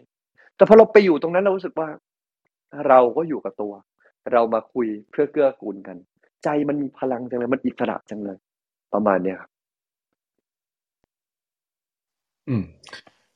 [0.55, 1.87] แต่พอเราไปอยู่ตรงนั้นเรารู้สึกว่า
[2.87, 3.73] เราก็อยู่กับตัว
[4.33, 5.97] เรามาคุยเพื่อเกื้อกูลกัน
[6.43, 8.37] ใจมันมีพลังจังเลยมันอิสระจังเลย
[8.93, 9.51] ประมาณเนี้ยครับ
[12.47, 12.63] อืม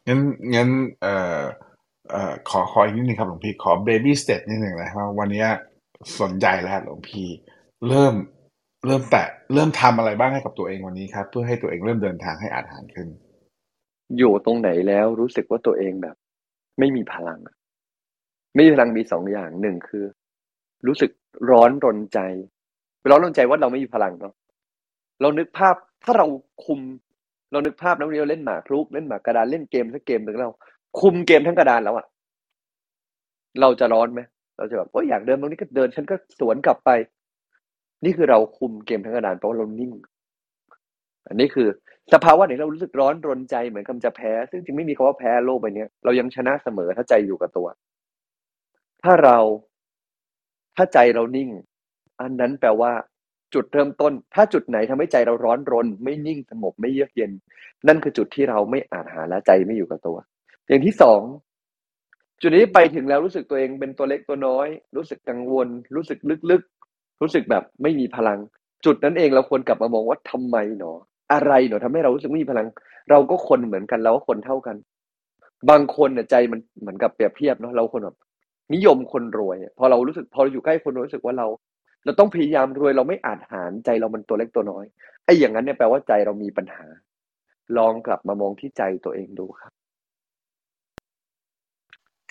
[0.07, 0.19] งั้น
[0.55, 0.69] งั้น
[1.01, 1.41] เอ่อ
[2.11, 5.45] เอ่อขอขออีกนิดนึงครับหลวงพี่ขอ baby step นิดหนึ่งนะครับวันนี้
[6.21, 7.27] สนใจแล้วหลวงพี่
[7.87, 8.13] เริ่ม
[8.85, 13.07] เริ่มแตะเริ่มทำอะไรบ้างให้กับตัวเองวันนี้ครับ เพื่อให้ตัวเองเริ่มเดินทางให้อาจหาญขึ้น
[14.17, 16.15] อยู่ตรงไหนแล้วรู้สึกว่าตัวเองแบบ
[16.79, 17.39] ไม่มีพลัง
[18.55, 20.05] ไม่มีพลังมีสองอย่างหนึ่งคือ
[20.87, 21.11] รู้สึก
[21.49, 22.19] ร้อนรนใจ
[23.09, 24.33] ร้อนรนใจว่าเราไม่มีพลังเนาะ
[25.21, 26.25] เรานึกภาพถ้าเรา
[26.65, 26.79] คุม
[27.51, 30.51] เรานึกภาพนะวันนี้เราเล่นหมากรุกเล่นหมากกระดานเล่นเกมสักเกมหนึ่งเรา
[30.99, 32.05] คุมเกมทั้งกระดานแล้วอะ
[33.61, 34.21] เราจะร้อนไหม
[34.57, 36.89] เราจะแบบว่าอยากเดินตรงนี้ก็เดินฉันก็สวนกลับไป
[38.05, 39.91] นี่คือเราคุมเกมทั้งกระดานเพราะเรานิ่ง
[41.27, 41.67] อันนี้คือ
[42.13, 47.67] สภาวะไหนเรารู้สึกร้อนรนใจเหมือนกำจะแพ้ ซึ่งจริงไม่มีคำว่าแพ้โลกใบนี้เรายังชนะเสมอถ้าใจอยู่กับตัว
[49.03, 49.37] ถ้าเรา
[50.75, 51.49] ถ้าใจเรานิ่ง
[52.21, 52.91] อันนั้นแปลว่า
[53.53, 57.31] จุดเริ่มต้น ถ้าจุดไหนทำให้ใจเราร้อนรน ไม่นิ่งสงบไม่เยือกเย็น
[57.87, 60.17] นั่นคือจุดที่เราไม่อาจหาและใจไม่อยู่กับตัว
[60.67, 61.21] อย่างที่สอง
[62.41, 66.19] จุดนี้ไปถึงแล้วรู้สึกตัวเองเป็นตัวเล็กตัวน้อย รู้สึกกังวล รู้สึก
[66.51, 68.39] ลึกๆ รู้สึกแบบไม่มีพลัง
[68.85, 70.91] จุดนั้นเองเราควรกลับมามองว่าทำไมหนอ
[71.31, 72.67] อะไรหนอทำให้เรารู้สึกไม่มีพลัง
[73.09, 74.75] เราก็คนเหมือนกันเราก็คนเท่ากัน
[75.69, 78.17] บางคนเนี่ยใจมันเหมือนกับเปรียบเทียบเนาะเราคนแบบ
[78.73, 81.47] นิยมคนรวยพอเรารู้สึกพอเราอยู่ใกล้คนรวยรู้สึกว่าเรา
[82.05, 84.85] เราต้องพยายามรวยเราไม่อาจหารใจเรามันตัวเล็กตัวน้อย
[85.25, 86.85] ไอ้อย่างนั้นเนี่ยแปลว่าใจเรามีปัญหา
[87.77, 89.71] ลองกลับมามองที่ใจตัวเองดูครับ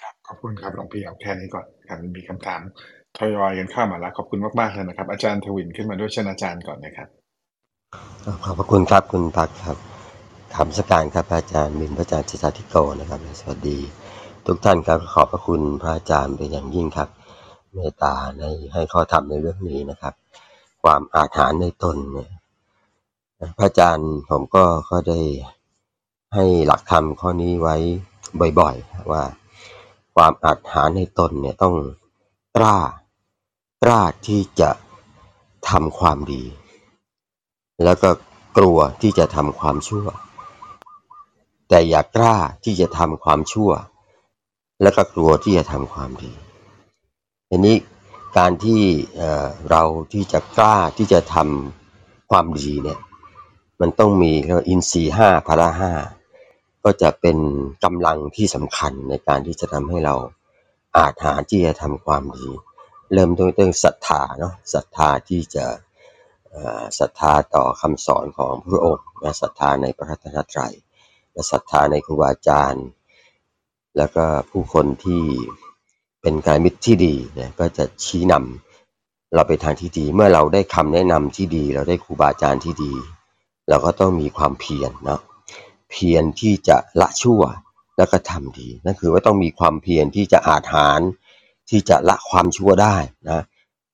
[0.01, 2.61] ครับขอบคุณครับหลวงพี่เอาแค่นี้ก่อนครับมีคำถาม
[3.19, 7.09] ทยอยกันเข้ามาแล้วขอบคุณมากๆเลยนะครับ อาจารย์ทวินขึ้นมาด้วยเชิญอาจารย์ก่อนนะครับ
[8.45, 9.77] ขอบพระคุณครับคุณพักครับ
[10.55, 13.79] ถามสการครับพระอาจารย์มินพระอาจารย์จิตาธิโกนะครับสวัสดี
[14.47, 17.09] ทุกท่านครับขอบพระคุณพระอาจารย์เป็นอย่างยิ่งครับ
[17.75, 20.15] เมตตาในให้ข้อธรรมในเรื่องนี้นะครับ
[20.83, 22.31] ความอาถรรพ์ในตนเนี่ย
[23.59, 25.21] พระอาจารย์ผมก็ก็ได้
[26.35, 27.77] ให้หลักธรรมข้อนี้ไว้
[28.61, 29.23] บ่อยๆ ว่า
[30.15, 31.75] ความอาถรรพ์ในตนเนี่ยต้อง
[32.57, 32.79] กล้า
[33.85, 34.71] กล้าที่จะ
[35.71, 36.43] ทำความดี
[37.85, 38.11] แล้วก็
[38.57, 40.07] กลัวที่จะทำความชั่ว
[41.69, 43.71] แต่อย่ากล้าที่จะทำความชั่ว
[44.83, 46.33] แล้วก็กลัวที่จะทำความดี
[47.51, 47.77] ทีนี้
[48.39, 48.83] การที่
[49.71, 49.83] เรา
[50.13, 52.99] ที่จะกล้าที่จะทำความดีเนี่ย
[53.81, 55.93] มันต้องมีเรียกว่าอินทรีห้าพละห้า
[56.85, 57.39] ก็จะเป็น
[57.85, 60.15] กำลังที่สำคัญในการที่จะทำให้เรา
[60.99, 62.49] อาจหาที่จะทำความดี
[63.13, 65.67] เริ่มต้นเรื่องศรัทธาเนาะศรัทธาที่จะ
[66.99, 70.75] ศรัทธาต่อคำสอนของพระองค์และศรัทธาในพระรัตนตรัย
[71.33, 72.87] และศรัทธาในครูบาอาจารย์
[73.97, 75.25] แล้วก็ผู้คนที่
[76.23, 82.93] เป็นการมิตรที่ดีเนี่ยก็จะชี้นำเราไปทางที่ดี เมื่อเราได้คำแนะนำที่ดี เราได้ครูบาอาจารย์ที่ดี
[83.69, 85.21] เราก็ต้องมีความเพียรเนาะ
[85.91, 87.43] เพียรที่จะละชั่ว
[87.97, 91.01] แล้วก็ทำดีนั่นคือว่าต้องมีความเพียรที่จะอาจหาร
[91.71, 92.97] ที่จะละความชั่วได้
[93.29, 93.41] นะ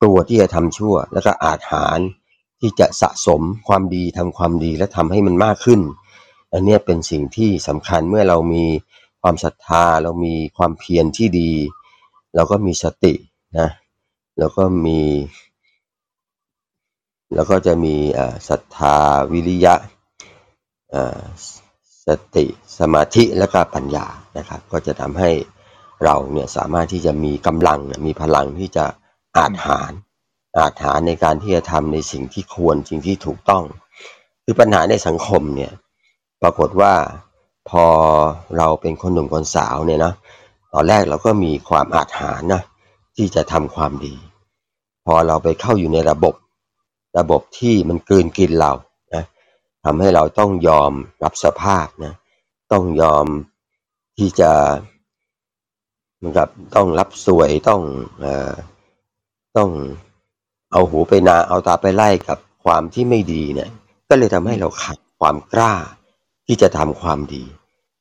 [0.00, 1.98] กลัวที่จะทำชั่ว แล้วก็อาจหาร
[2.60, 5.80] ที่จะสะสมความดีทำความดีและทำให้มันมากขึ้น
[6.52, 8.64] อันนี้เป็นสิ่งที่สำคัญเมื่อเรามี
[9.22, 11.52] ความศรัทธาเรามีความเพียรที่ดี
[12.34, 13.14] เราก็มีสติ
[13.58, 13.68] นะ
[14.38, 15.00] แล้วก็มี
[17.34, 17.94] แล้วก็จะมี
[18.48, 18.96] ศรัทธา
[19.32, 19.74] วิริยะ
[22.06, 22.46] สติ
[22.78, 24.06] สมาธิและก็ปัญญา
[24.38, 25.30] นะครับ ก็จะทำให้
[26.04, 28.84] เราเนี่ยสามารถที่จะมีกำลังมีพลังที่จะ
[29.38, 29.92] อาจหาร
[30.58, 33.64] อาจหารในการที่จะทำในสิ่งที่ควรสิ่งที่ถูกต้อง
[34.44, 35.72] คือปัญหาในสังคมเนี่ย
[36.42, 36.94] ปรากฏว่า
[37.70, 37.84] พอ
[38.56, 40.14] เราเป็นคนหนุ่มคนสาวเนี่ยนะ
[40.74, 42.62] ตอนแรกเราก็มีความอาจหารนะ
[43.16, 44.14] ที่จะทำความดี
[45.04, 46.34] พอเราไปเข้าอยู่ในระบบ
[47.18, 48.72] ระบบที่มันกลืนกินเรา
[49.14, 49.24] นะ
[49.84, 52.14] ทำให้เราต้องยอมรับสภาพนะ
[52.72, 53.26] ต้องยอม
[54.18, 54.52] ที่จะ
[56.16, 57.82] เหมือนกับต้องรับสวยต้อง
[58.20, 58.52] เอ่อ
[59.56, 59.70] ต้อง
[60.72, 63.70] เอาหูไปนาเอาตาไปไล่กับความที่ไม่ดีเนี่ย
[64.08, 65.74] ก็เลยทำให้เราขาดความกล้า
[66.46, 67.44] ที่จะทำความดี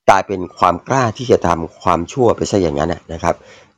[0.09, 3.35] กลายเป็นความกล้าที่จะทำความชั่วไปซะอย่างนั้นนะครับ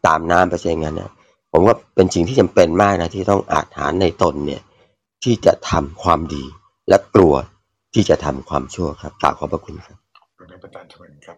[0.07, 1.11] ตามน้ำไปซะอย่างนั้นนะ
[1.51, 4.61] ผมว่าเป็นสิ่งที่จำเป็นมากนะที่ต้องอาจหารในตนเนี่ย
[5.23, 6.43] ที่จะทำความดี
[6.89, 7.33] และกลัว
[7.93, 11.37] ที่จะทำความชั่วครับกล่าวขอบพระคุณครับขอบคุณอาจารย์ชวนครับ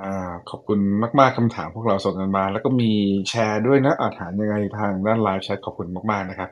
[0.00, 0.02] อ
[0.50, 0.78] ขอบคุณ
[1.20, 2.90] มาก ๆคำถามพวกเราส่งกันมา แล้วก็มี
[3.28, 6.50] แชร์ด้วยนะอาถานยังไงทางด้านไลฟ์แชทขอบคุณมาก ๆนะครับ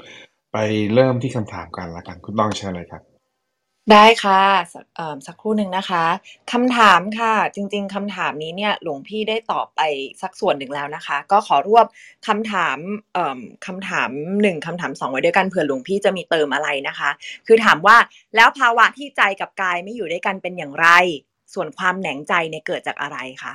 [0.52, 0.58] ไป
[0.94, 3.02] เริ่มที่คำถามกันละกันคุณต้องแชร์เลยครับ
[3.88, 6.04] ได้ค่ะ สัก เอ่อ สักครู่หนึ่งนะคะ
[6.52, 9.80] คำถามค่ะ จริง ๆ คำถามนี้เนี่ย หลวงพี่ได้ตอบไป
[10.22, 11.86] สักส่วนหนึ่งแล้วนะคะ ก็ขอรวบ
[12.28, 12.78] คำถาม
[13.14, 14.10] เอ่อ คำถาม
[14.42, 17.10] หนึ่งคำถามสองไว้ด้วยกัน เผื่อหลวงพี่จะมีเติมอะไรนะคะ
[17.46, 17.96] คือถามว่า
[18.36, 20.88] แล้วภาวะที่ใจกับกายไม่อยู่ด้วยกันเป็นอย่างไร
[21.54, 23.54] ส่วนความแหนงใจเนี่ยเกิดจากอะไรคะ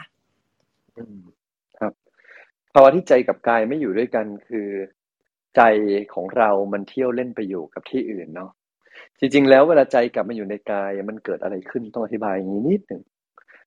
[1.79, 1.93] ครับ
[2.73, 4.69] ภาวะที่ใจกับกายไม่อยู่ด้วยกัน คือ
[5.55, 5.61] ใจ
[6.13, 8.51] ของเรามันเที่ยวเล่นไปอยู่กับที่อื่นเนาะ
[9.19, 13.01] จริง ๆ แล้วเวลาใจกลับมาอยู่ในกายมันเกิดอะไรขึ้นต้องอธิบายอย่างนี้นิดหนึ่ง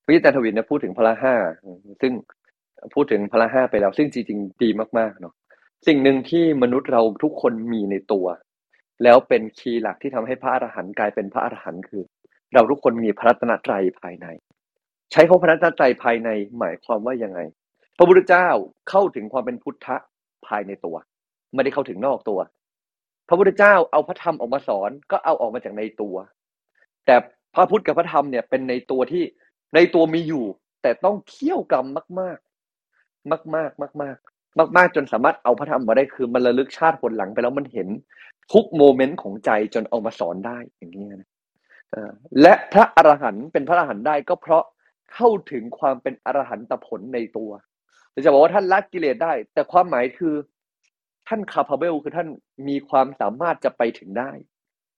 [0.05, 1.35] พี่อาจารย์ทวินนะพูดถึงพละห้า
[2.01, 2.13] ซึ่ง
[2.95, 5.35] พูดถึงพละห้าไปแล้ว ซึ่งจริงๆดีมากๆเนาะ
[5.87, 8.27] สิ่งหนึ่งที่มนุษย์เราทุกคนมีในตัว
[9.05, 12.03] แล้วเป็นคีย์หลักที่ทำให้พระอรหันต์กลายเป็นพระอรหันต์คือ
[12.55, 14.27] เราทุกคนมีพระรัตนตรัยภายใน
[15.13, 17.41] ใช้คำพระรัตนตรัยภายในหมายความว่ายังไง
[17.99, 18.49] พระพุทธเจ้า
[18.91, 19.97] เข้าถึงความเป็นพุทธะ
[20.47, 20.97] ภายในตัว
[21.55, 22.39] ไม่ได้เข้าถึงนอกตัว
[23.29, 26.17] พระพุทธเจ้าเอาพระธรรมออกมาสอนก็เอาออกมาจากในตัว
[27.07, 27.17] แต่
[27.55, 29.25] พระพุทธกับพระธรรมเนี่ยเป็นในตัวที่
[29.75, 30.45] ในตัวมีอยู่
[30.83, 31.87] แต่ต้องเคี่ยวกรรม
[32.21, 32.39] มาก
[33.29, 37.89] ๆ มาก ๆ มาก ๆ มากมากจนสามารถเอาพระธรรมมาได้คือมันระลึกชาติผลหลังไปแล้วมันเห็น
[38.53, 41.29] ทุกโมเมนต์ของใจจนเอามาสอนได้อย่างนี้นะ
[42.43, 44.65] และพระอรหันต์เป็นพระอรหันต์ได้ก็เพราะ
[45.15, 47.51] เข้าถึงความเป็นอรหันตผลในตัว
[48.25, 50.35] จะบอกว่าท่านละกิเลสได้ แต่ความหมายคือ
[51.29, 52.29] ท่านคาพาเบลคือท่าน
[52.69, 54.31] มีความสามารถจะไปถึงได้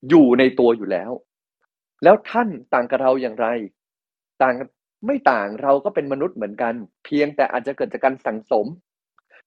[0.09, 1.13] อยู่ในตัวอยู่แล้ว
[2.05, 3.47] แล้วท่านต่างกับเราอย่างไร
[4.43, 4.55] ต่าง
[5.07, 8.67] ไม่ต่างเราก็เป็นมนุษย์เหมือนกัน เพียงแต่อาจจะเกิดจากการสั่งสม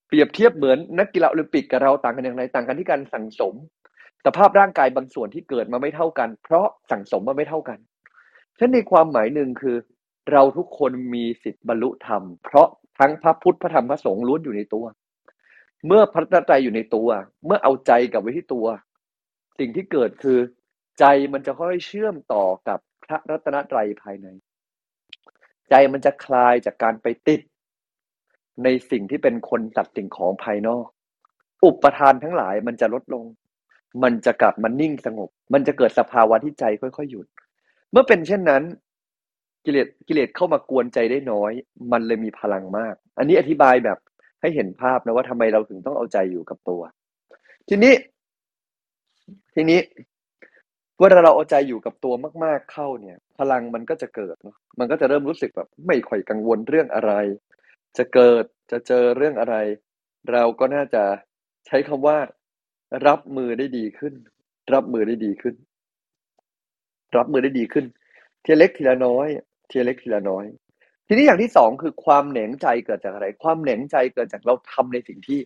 [0.08, 3.54] เปรียบเทียบเหมือนนักกีฬาโอลิมปิกกับเราต่างกันอย่างไรต่างกันที่การสั่งสม
[4.26, 7.80] สภาพร่างกายบางส่วนที่เกิดมาไม่เท่ากัน เพราะสั่งสมมาไม่เท่ากัน
[8.58, 9.76] ฉะนั้นในความหมายหนึ่งคือ
[10.32, 12.68] เราทุกคนมีสิทธิ์บรรลุธรรมเพราะ
[13.00, 14.86] ทั้งพระพุทธพระธรรมพระสงฆ์ล้วนอยู่ในตัว
[15.88, 17.10] เมื่อพระตใจอยู่ในตัว
[17.46, 18.68] เมื่อเอาใจกับไว้ที่ตัว
[19.60, 20.40] สิ่งที่เกิดคือ
[21.00, 24.28] ใจมันจะค่อยเชื่อมต่อกับพระรัตนตรัยภายใน
[25.70, 27.42] ใจมันจะคลายจากการไปติด
[28.64, 30.88] ในสิ่งที่เป็นคนตัดสิ่งของภายนอก
[31.66, 33.26] อุปทานทั้งหลายมันจะลดลง
[34.04, 37.28] มันจะกลับมานิ่งสงบ มันจะเกิดสภาวะที่ใจค่อยๆหยุด
[37.92, 38.64] เมื่อเป็นเช่นนั้น
[39.66, 41.52] กิเลสกิเลสเข้ามากวนใจได้น้อย
[41.92, 43.98] มันเลยมีพลังมาก อันนี้อธิบายแบบ
[44.44, 46.82] ให้เห็นภาพนะว่าทำไมเราถึงต้องเอาใจอยู่กับตัว
[47.70, 47.94] ทีนี้
[49.56, 49.80] ทีนี้
[51.00, 57.14] เวลาเราเอาใจอยู่กับตัวมาก ๆเข้าเนี่ย พลังมันก็จะเกิดเนาะมันก็จะเริ่มรู้สึกแบบ ไม่ค่อยกังวลเรื่องอะไร
[57.98, 59.56] จะเกิดจะเจอเรื่องอะไร
[60.32, 61.04] เราก็น่าจะ
[61.68, 62.18] ใช้คำว่า
[63.08, 64.14] รับมือได้ดีขึ้น
[64.74, 65.56] รับมือได้ดีขึ้น
[67.18, 67.86] รับมือได้ดีขึ้น
[68.44, 69.28] ทีเล็กทีละน้อย
[69.70, 70.46] ทีเล็กทีละน้อย
[71.08, 75.40] ทีนี้อย่างที่สองคือความเหน่งใจเกิดจากอะไร ความเหน่งใจเกิดจากเราทำในสิ่งที่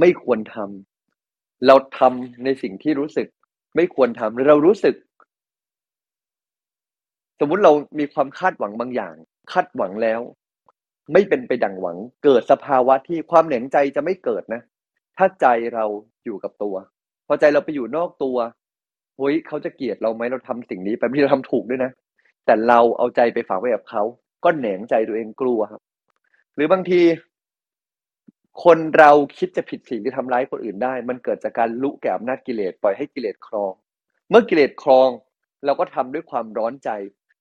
[0.00, 3.28] ไม่ควรทำเราทำในสิ่งที่รู้สึก
[3.76, 4.94] ไม่ควรทำหรือเรารู้สึก
[7.40, 9.14] สมมุติเรามีความคาดหวังบางอย่าง
[9.52, 10.20] คาดหวังแล้ว
[11.12, 14.62] ไม่เป็นไปดังหวัง เกิดสภาวะที่ความแหน่งใจจะไม่เกิดนะ
[15.16, 15.84] ถ้าใจเรา
[16.24, 16.74] อยู่กับตัว
[17.26, 18.36] พอใจเราไปอยู่นอกตัว
[19.16, 21.90] เฮ้ยเขาจะเกลียดเราไหมเราทำสิ่งนี้ไปทีเราทำถูกด้วยนะ
[22.46, 24.02] แต่เราเอาใจไปฝากไว้กับเขา
[24.44, 25.82] ก็แหนงใจตัวเองกลัวครับ
[26.54, 27.00] หรือบางที
[28.64, 33.72] คนเราคิดจะผิดสิ่งที่ทำร้ายคนอื่นได้ มันเกิดจากการลุแก่อำนาจกิเลสปล่อยให้กิเลสครอง
[34.30, 35.08] เมื่อกิเลสครอง
[35.64, 36.90] เราก็ทำด้วยความร้อนใจ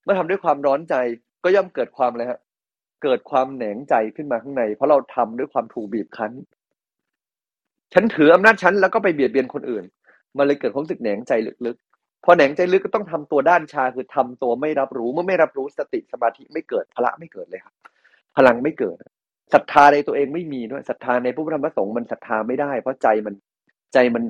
[0.04, 0.96] เมื่อทำด้วยความร้อนใจ
[1.44, 2.40] ก็ย่อมเกิดความอะไรฮะ
[3.04, 6.32] เกิดความแหนงใจขึ้นมาข้างใน เพราะเราทำด้วยความถูกบีบคั้น
[7.94, 9.84] ฉันถืออำนาจฉันแล้วก็ไปเบียดเบียนคนอื่น
[10.38, 11.32] มันเลยเกิดความรู้สึกแหนงใจ
[11.66, 11.87] ลึกๆ
[12.24, 17.76] พอแหนงใจลึกก็ต้องทำตัวด้านชาคือทำตัวไม่รับรู้เมื่อไม่รับรู้สติสมาธิไม่เกิดพละไม่เกิดเลยครับ
[18.38, 18.98] พลังไม่เกิด
[19.54, 23.34] ศรัทธาในตัวเองไม่มีด้วยศรัทธาในพระพุทธรรมพระสงฆ์มันศรัทธาไม่ได้ เพราะใจมัน
[23.94, 24.24] ใจมัน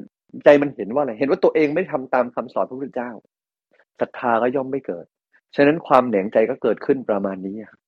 [0.46, 3.12] ใจมันเห็นว่าอะไรเห็นว่าตัวเองไม่ทำตามคำสอนพระพุทธเจ้า
[4.00, 5.06] ศรัทธาก็ย่อมไม่เกิด
[5.56, 7.80] ฉะนั้นความแหนงใจก็เกิดขึ้นประมาณนี้ครับ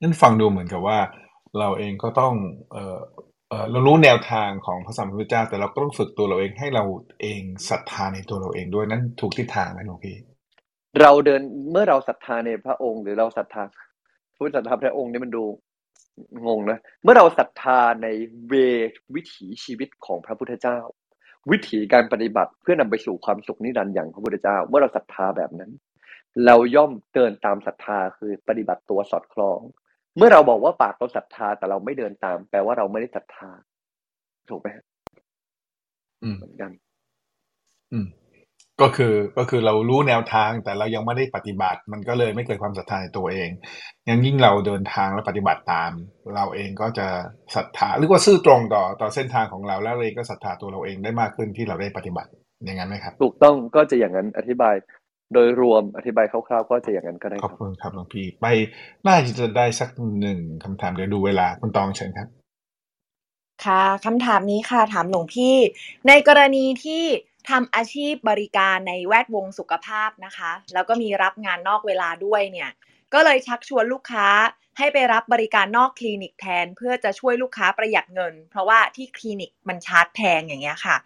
[0.00, 0.98] นั่นฟังดูเหมือนกับว่า
[1.58, 2.34] เราเองก็ต้อง
[2.72, 2.76] เอ
[3.70, 6.84] เรารู้แนวทางของพระสัมมาสัมพุทธเจ้า แต่เราก็ต้องฝึกตัวเราเองให้เรา
[7.20, 10.16] เองศรัทธาในตัวเราเองด้วยนั่นถูกทิศทางไหมหลวงพี่
[11.00, 13.62] เราเดินเมื่อเราศรัทธาในพระองค์หรือเราศรัทธา
[14.36, 15.44] พูดศรัทธาพระองค์นี่มันดู
[16.46, 18.08] งงนะเมื่อเราศรัทธาใน
[18.48, 18.54] เว
[19.14, 20.78] วิถีชีวิตของพระพุทธเจ้า
[21.50, 25.72] วิถีการปฏิบัติเพื่อนำไปสู่ความสุขนิรันดร์อย่างพระพุทธเจ้า เมื่อเราศรัทธาแบบนั้น
[26.46, 29.60] เราย่อมเดินตามศรัทธาคือปฏิบัติตัวสอดคล้อง
[30.16, 33.50] เมื่อเราบอกว่าปากเราศรัทธาแต่เราไม่เดินตาม แปลว่าเราไม่ได้ศรัทธา
[34.48, 34.68] ถูกไหม
[36.22, 36.70] อืมเหมือนกัน
[37.92, 38.06] อืม
[38.80, 43.50] ก็คือก็คือเรารู้แนวทางแต่เรายังไม่ได้ปฏิบัติ มันก็เลยไม่เกิดความศรัทธาในตัวเอง
[44.06, 45.90] งั้นยิ่งเราเดินทางและปฏิบัติตาม
[46.34, 47.06] เราเองก็จะ
[47.56, 52.30] ศรัทธาหรือว่าซื่อตรงต่อต่อเส้นทางของเราแล้วเราเองก็ศรัทธาตัวเราเองได้มากขึ้นที่เราได้ปฏิบัติ
[52.64, 54.74] อย่างนั้นไหมครับ ถูกต้องก็จะอย่างนั้นอธิบาย
[55.34, 58.46] โดยรวมอธิบายคร่าวๆก็จะอย่างนั้นก็ได้ขคอบรับคุณครับหลวงพี่ ไป
[59.06, 59.88] น่าจะได้สัก
[60.20, 62.28] หนึ่งคำถามเดี๋ยวดูเวลาคุณตองเชิญครับ
[63.64, 65.56] ค่ะคำถามนี้ค่ะถามหลวงพี่
[66.08, 67.04] ในกรณีที่
[67.50, 72.70] ทำอาชีพบริการในแวดวงสุขภาพนะคะ แล้วก็มีรับงานนอกเวลาด้วยเนี่ย
[73.14, 74.26] ก็เลยชักชวนลูกค้า
[74.78, 80.96] ให้ไปรับบริการนอกคลินิกแทน เพื่อจะช่วยลูกค้าประหยัดเงิน เพราะว่าที่คลินิกมันชาร์จแพงอย่างเงี้ยค่ะ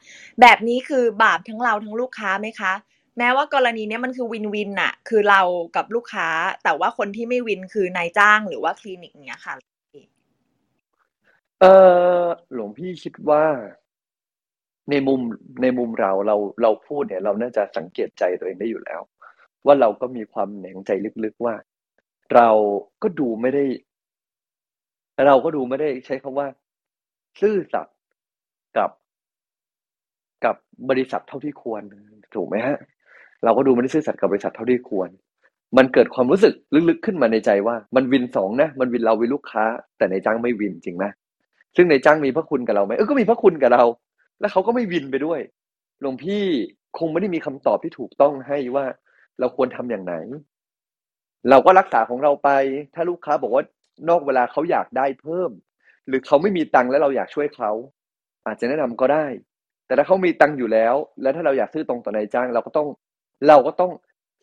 [0.40, 2.72] แบบนี้คือบาปทั้งเราทั้งลูกค้าไหมคะ
[3.18, 5.40] แม้ว่ากรณีนี้มันคือวินวินอะคือเรา
[5.76, 6.28] กับลูกค้า
[6.64, 9.54] แต่ว่าคนที่ไม่วินคือนายจ้างหรือว่าคลินิกเนี้ยค่ะ
[11.60, 11.64] เอ
[12.20, 13.44] อหลวงพี่คิดว่า
[14.90, 15.20] ในมุม
[15.62, 19.00] ในมุมเราเราเราพูดเนี่ย เราน่าจะสังเกตใจตัวเองได้อยู่แล้ว
[19.66, 20.90] ว่าเราก็มีความแหนงใจ
[21.24, 21.54] ลึกๆว่า
[22.34, 22.48] เรา
[23.02, 23.64] ก็ดูไม่ได้
[25.26, 26.48] เราก็ดูไม่ได้ใช้คำว่า
[27.40, 27.98] ซื่อสัตย์
[28.76, 28.90] กับ
[30.44, 30.56] กับ
[30.90, 31.82] บริษัทเท่าที่ควร
[32.34, 32.78] ถูกไหมฮะ
[33.44, 35.10] เราก็ดูไม่ได้ซื่อสัตย์กับบริษัทเท่าที่ควร
[35.76, 36.54] มันเกิดความรู้สึก
[36.88, 39.64] ลึกๆขึ้นมาในใจว่ามันวินสองนะ มันวินเราวินลูกค้า
[39.98, 41.04] แต่ในจ้างไม่วินจริงไหม
[41.76, 43.84] ซึ่งในจ้างมีพระคุณกับเราไหมเออก็มีพระคุณกับเรา
[44.40, 45.40] แล้วเขาก็ไม่วินไปด้วย
[46.00, 46.44] หลวงพี่
[46.98, 48.84] คงไม่ได้มีคำตอบที่ถูกต้องให้ว่า
[49.40, 50.14] เราควรทำอย่างไหน
[51.50, 52.50] เราก็รักษาของเราไป
[52.94, 53.64] ถ้าลูกค้าบอกว่า
[54.08, 55.50] นอกเวลาเขาอยากได้เพิ่ม
[56.08, 57.70] หรือเขาไม่มีตังค์แล้วเราอยากช่วยเขา
[58.46, 59.26] อาจจะแนะนำก็ได้
[59.86, 62.88] แต่ถ้าเขามีตังค์อยู่แล้ว แล้วถ้าเราอยากซื้อตรงต่อนายจ้าง เราก็ต้อง
[63.48, 63.92] เราก็ต้อง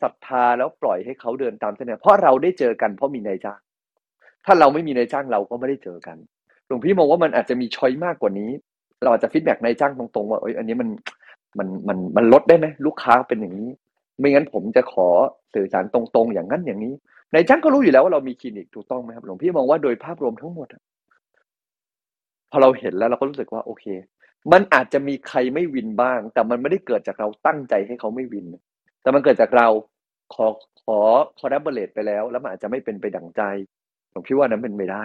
[0.02, 3.60] ศรัทธาแล้วปล่อยให้เขาเดินตามเส้นทางเพราะเราได้เจอกันเพราะมีนายจ้าง
[4.46, 6.16] ถ้าเราไม่มีนายจ้างเราก็ไม่ได้เจอกัน
[6.66, 8.50] หลวงพี่มองว่ามันอาจจะมีช้อยมากกว่านี้
[9.02, 10.88] เราอาจจะฟีดแบ็กนายจ้างตรงๆว่าเอ้ยอันนี้มัน
[11.58, 13.70] มันมันมันลดได้ไหมลูกค้าเป็นอย่างนี้
[14.18, 15.08] ไม่งั้นผมจะขอ
[15.54, 16.94] สื่อสารตรงๆ อย่างนั้นอย่างนี้
[17.32, 20.68] นายจ้างก็รู้อยู่แล้วว่าเรามีคลินิกถูกต้องไหมครับหลวงพี่มองว่าโดยภาพรวมทั้งหมด
[22.50, 23.84] พอเราเห็นแล้วเราก็รู้สึกว่าโอเค
[24.52, 28.46] มันอาจจะมีใครไม่วินบ้าง แต่มันไม่ได้เกิดจากเราตั้งใจให้เขาไม่วิน
[29.02, 29.68] แต่มันเกิดจากเรา
[30.34, 30.46] ขอ
[30.84, 30.98] ขอ
[31.38, 33.42] คอรับบเลตไปแล้ว แล้วมันอาจจะไม่เป็นไปดั่งใจ
[34.12, 35.04] ผมคิดว่านั้นเป็นไปได้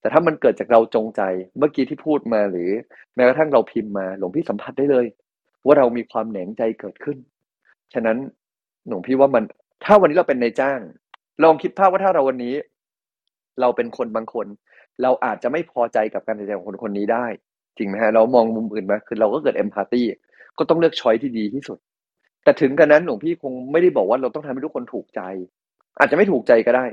[0.00, 1.22] แต่ถ้ามันเกิดจากเราจงใจ
[1.58, 2.70] เมื่อกี้ที่พูดมาหรือ
[3.14, 5.06] แม้กระทั่งเราพิมพ์มา หลวงพี่สัมผัสได้เลย
[5.64, 7.16] ว่าเรามีความแหนงใจเกิดขึ้น
[7.94, 8.16] ฉะนั้น
[8.88, 9.44] หลวงพี่ว่ามัน
[9.84, 10.80] ถ้าวันนี้เราเป็นนายจ้าง
[11.44, 12.54] ลองคิดภาพว่าถ้าเราวันนี้
[13.60, 14.46] เราเป็นคนบางคน
[15.02, 17.26] เราอาจจะไม่พอใจกับการตัดสินใจของคนคนนี้ได้
[17.76, 20.02] จริงไหมฮะเรามองมุมอื่นไหมคือเราก็เกิดเอมพัตตี
[20.58, 21.78] ก็ต้องเลือกช้อยที่ดีที่สุด
[22.44, 25.20] แต่ถึงกันนั้นหลวงพี่คงไม่ได้บอกว่าเราต้องทำให้ทุกคนถูกใจ
[25.98, 26.84] อาจจะไม่ถูกใจก็ได้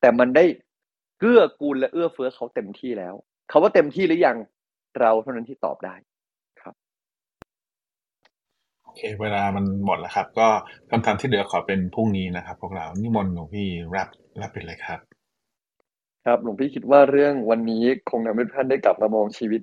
[0.00, 0.44] แต่มันได้
[1.18, 3.14] เกื้อกูลและเอื้อเฟื้อเขาเต็มที่แล้ว
[3.48, 4.36] เขาว่าเต็มที่หรือยัง
[5.00, 5.94] เราเท่านั้นที่ตอบได้
[8.84, 10.48] โอเค เวลามันหมดแล้วครับ ก็
[10.90, 13.66] คำถามที่เหลือขอเป็นพรุ่งนี้นะครับ พวกเรานิมนต์หลวงพี่
[13.96, 14.08] รับ
[14.40, 15.00] รับเป็นเลยครับ
[16.26, 19.62] ครับหลวงพี่คิดว่าเรื่องวันนี้คงทำให้ท่านได้กลับมามองชีวิต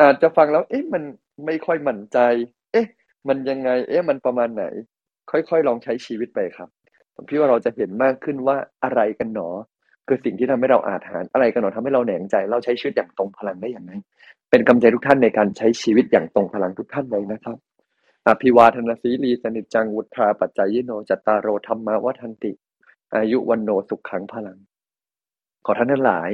[0.00, 1.02] อาจจะฟังแล้ว เอ๊ะมัน
[1.46, 2.59] ไม่ค่อยมั่นใจเอ๊ะ
[3.28, 4.64] มันยังไง เอ๊ะมันประมาณไหน
[5.30, 6.68] ค่อยๆ ลองใช้ชีวิตไปครับ
[7.14, 9.48] ผมพี่ว่าเราจะเห็นมากขึ้นว่าอะไรกันหนอ
[10.06, 13.92] คือสิ่งที่ทำให้เราอาจหารอะไรกันหนอทำให้เราแหนงใจ เราใช้ชีวิตอย่างตรงพลังได้อย่างไร
[14.50, 17.56] เป็นกำลังใจทุกท่านในการใช้ชีวิตอย่างตรงพลังทุกท่านเลยนะครับ
[18.26, 22.52] อภิวาทนาสีลีสนิจจังวุฒาปัจจายโนจัตตารโรธรรมวัฒนติ
[23.14, 24.58] อายุวันโนสุขขังพลัง
[25.64, 26.30] ขอท่านทั้งหลาย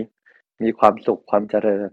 [0.63, 1.89] มีความสุขความเจริญ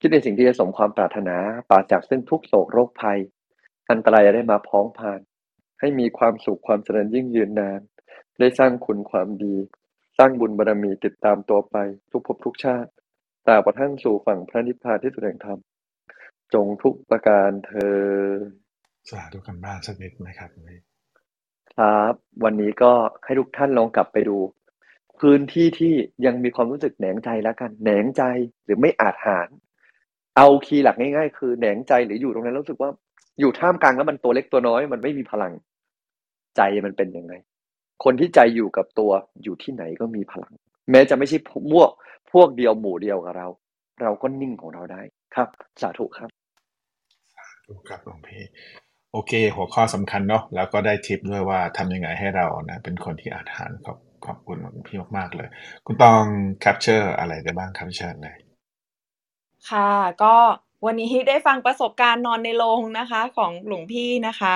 [0.00, 1.36] คิดในสิ่งที่จะสมความปรารถนา
[1.70, 3.18] ปราศจากซึ่งทุกโศกโรคภัย
[3.90, 5.20] อันตรายได้มาพ้องผ่าน
[5.80, 7.80] ให้มีความสุขความเจริญยิ่งยืนนาน
[8.38, 9.56] ได้สร้างคุณความดี
[10.18, 11.76] สร้างบุญบารมีติดตามตัวไป
[12.10, 12.90] ทุกภพทุกชาติ
[13.46, 15.58] ตราบกระทั่งสู่ฝั่งพระนิพพานที่สุดแห่งธรรม
[16.54, 17.98] จงทุกประการเธอ
[19.10, 20.78] สาธุกันบ้านสักนิดไหมครับพี่
[21.76, 22.14] ครับ
[22.44, 22.92] วันนี้ก็
[23.24, 24.38] ให้ทุกท่านลองกลับไปดู
[25.20, 25.94] พื้นที่ที่
[26.26, 28.22] ยังมีความรู้สึกแหนงใจแล้วกันแหนงใจ
[28.64, 29.48] หรือไม่อาจหาร
[30.36, 32.90] เอาคีย์หลักง่าย ๆ คือแหนงใจหรืออยู่ตรงนั้นแล้วรู้สึกว่า
[33.40, 35.52] อยู่ท่ามกลางแล้วมันตัวเล็กตัวน้อย มันไม่มีพลัง
[36.56, 37.34] ใจมันเป็นยังไง
[38.04, 39.12] คนที่ใจอยู่กับตัว
[39.42, 40.54] อยู่ที่ไหนก็มีพลัง
[40.90, 41.90] แม้จะไม่ใช่พวก
[42.32, 43.48] พวกเดียวหมู่เดียวกับเรา
[44.02, 45.02] เราก็นิ่งของเราได้
[45.34, 45.48] ครับ
[45.82, 46.30] สาธุครับ
[47.66, 48.42] ถูกครับหลวงพี่
[49.12, 55.48] โอเค หัวข้อสำคัญเนาะแล้วก็ได้ทิปด้วยว่าทำยังไงให้เรานะเป็นคนที่อาจหาญขอบขอบคุณหลวงพี่มากๆเลย
[55.86, 56.24] คุณตอง
[56.60, 58.36] capture อะไรได้บ้างครับเชิญเลย
[59.70, 59.90] ค่ะ
[60.22, 60.36] ก็
[60.86, 64.54] วันนี้ได้ฟังประสบการณ์นอนในโรงนะคะของหลวงพี่นะคะ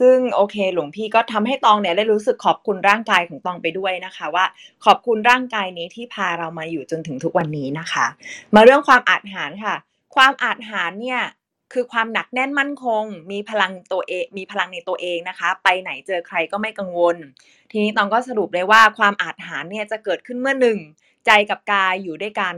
[0.00, 4.44] ซึ่งโอเคหลวงพี่ก็ทำให้ตองเนี่ยได้รู้สึกขอบคุณร่างกายของตองไปด้วยนะคะ ว่า
[4.84, 8.06] ขอบคุณร่างกายนี้ที่พาเรามาอยู่จนถึงทุกวันนี้นะคะ
[8.54, 9.74] มาเรื่องความอาจหารค่ะ
[10.14, 11.20] ความอาจหารเนี่ย
[11.72, 17.16] คือความหนักแน่นมั่นคง มีพลังตัวเองมีพลังในตัวเองนะคะ ไปไหนเจอใครก็ไม่กังวล
[17.70, 20.78] ทีนี้ตองก็สรุปเลยว่าความอาจหารเนี่ยจะเกิดขึ้นเมื่อหนึ่ง
[21.26, 22.54] ใจกับกายอยู่ด้วยกัน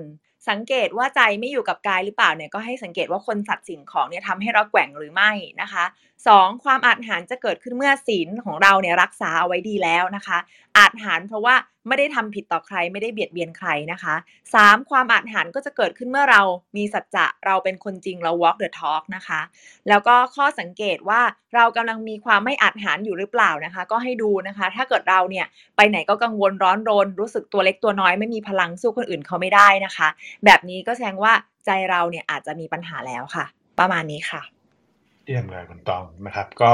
[0.48, 5.30] สังเกตว่าใจไม่อยู่กับกายหรือเปล่าเนี่ยก็ให้สังเกตว่าคนสัตว์สิ่งของเนี่ยทำให้เราแกว่งหรือไม่
[5.62, 5.84] นะคะ
[6.26, 10.38] สองความอาจหารจะเกิดขึ้นเมื่อศีลของเราเนี่ยรักษาเอาไว้ดีแล้วนะคะ
[10.78, 11.54] อาจหารเพราะว่า
[11.88, 14.14] ไม่ได้ทำผิดต่อใครไม่ได้เบียดเบียนใครนะคะ
[14.54, 16.42] สามความอาจหารก็จะเกิดขึ้นเมื่อเรา
[16.76, 19.40] มีสัจจะเราเป็นคนจริงเรา walk the talk นะคะ
[19.88, 21.20] แล้วก็ข้อสังเกตว่า
[21.54, 25.46] เรากำลังมีความไม่อาจหารอยู่หรือเปล่านะคะ ก็ให้ดูนะคะ ถ้าเกิดเราเนี่ย
[25.76, 30.08] ไปไหนก็กังวลร้อนรน รู้สึกตัวเล็กตัวน้อยไม่มีพลังสู้คนอื่นเขาไม่ได้นะคะ
[30.44, 31.32] แบบนี้ก็แสดงว่า
[31.66, 33.44] ใจเราเนี่ยอาจจะมีปัญหาแล้วค่ะ
[33.78, 34.55] ประมาณนี้ค่ะ
[35.26, 36.72] เยี่ยมเลยคุณตองนะครับ ก็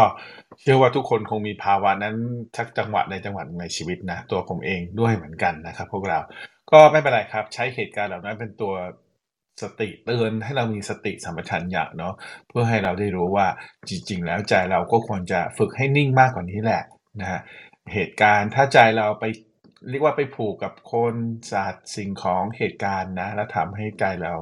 [0.61, 2.17] เชื่อว่าทุกคนคงมีภาวะนั้น
[2.57, 6.19] ชักจังหวะในจังหวะในชีวิตนะ ตัวผมเองด้วยเหมือนกันนะครับ พวกเรา
[6.73, 8.75] ก็ไม่เป็นไรครับ ใช้เหตุการณ์เหล่านั้นเป็นตัว
[9.63, 12.15] สติเตือนให้เรามีสติสัมปชัญญะเนาะ
[12.49, 13.47] เพื่อให้เราได้รู้ว่า
[13.89, 16.83] จริง ๆ แล้วใจเราก็ควรจะฝึกให้นิ่งมากกว่านี้แหละ
[17.21, 17.41] นะฮะ
[17.93, 19.25] เหตุการณ์ถ้าใจเราไป
[19.91, 21.15] เรียกว่าไปผูกกับคน
[21.53, 24.35] สัตว์สิ่งของเหตุการณ์นะ แล้วทำให้ใจเรา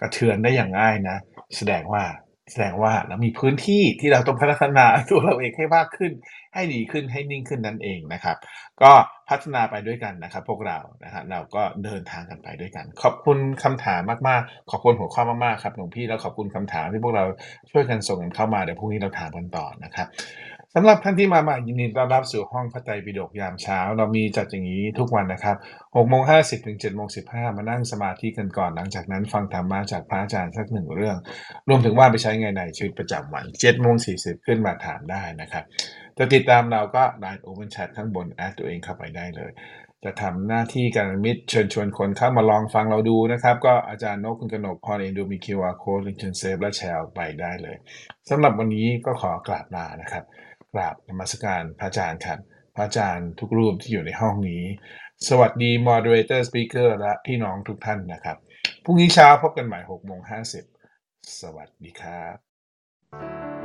[0.00, 1.16] กระเทือนได้อย่างง่ายนะ
[1.56, 2.04] แสดงว่า
[2.52, 6.12] แสดงว่าเรามีพื้นที่ที่เราต้องพัฒนาตัวเราเองให้มากขึ้น
[6.54, 8.36] ให้ดีขึ้นให้นิ่งขึ้นนั่นเองนะครับ
[8.82, 8.92] ก็
[9.28, 17.24] พัฒนาไปด้วยกันนะครับ พวกเรานะครับเราก็เดินทางกันไปด้วยกัน ขอบคุณคำถามมากๆ ขอบคุณหัวข้อมากๆครับหลวงพี่แล้วขอบคุณคำถามที่พวกเรา
[17.70, 20.06] ช่วยกันส่งกันเข้ามาเดี๋ยวพรุ่งนี้เราถามกันต่อนะครับ
[20.74, 31.16] สำหรับท่านที่มาใหม่ยินดีต้อนรับสู่ห้องพระไตรปิฎกยามเช้า เรามีจัดอย่างนี้ทุกวันนะครับ6โมง50ถึง7โมง15 มานั่งสมาธิกันก่อน หลังจากนั้นฟังธรรมะจากพระอาจารย์สักหนึ่งเรื่อง
[31.68, 35.64] รวมถึงว่าไปใช้ไงในชีวิตประจำวัน7โมง40 ขึ้นมาถามได้นะครับ
[36.18, 39.50] จะติดตามเราก็ Line Open Chat ข้างบนแอดตัวเองเข้าไปได้เลย
[40.04, 47.76] จะทำหน้าที่การมิตรเชิญชวนคนเข้ามาลองฟังเราดูนะครับ ก็อาจารย์นกคุณกนกพรเองดูมี QR code ลิงก์เชิญเซฟและแชร์ไปได้เลย
[48.30, 50.24] สำหรับวันนี้ก็ขอกราบลานะครับ
[50.72, 52.38] กราบนมัสการพระอาจารย์ครับ
[52.76, 54.62] พระอาจารย์ทุกรูปที่อยู่ในห้องนี้
[55.28, 58.36] สวัสดี moderator speaker และพี่น้องทุกท่านนะครับ
[58.84, 60.20] พรุ่งนี้เช้าพบกันใหม่6โมง
[60.78, 63.57] 50 สวัสดีครับ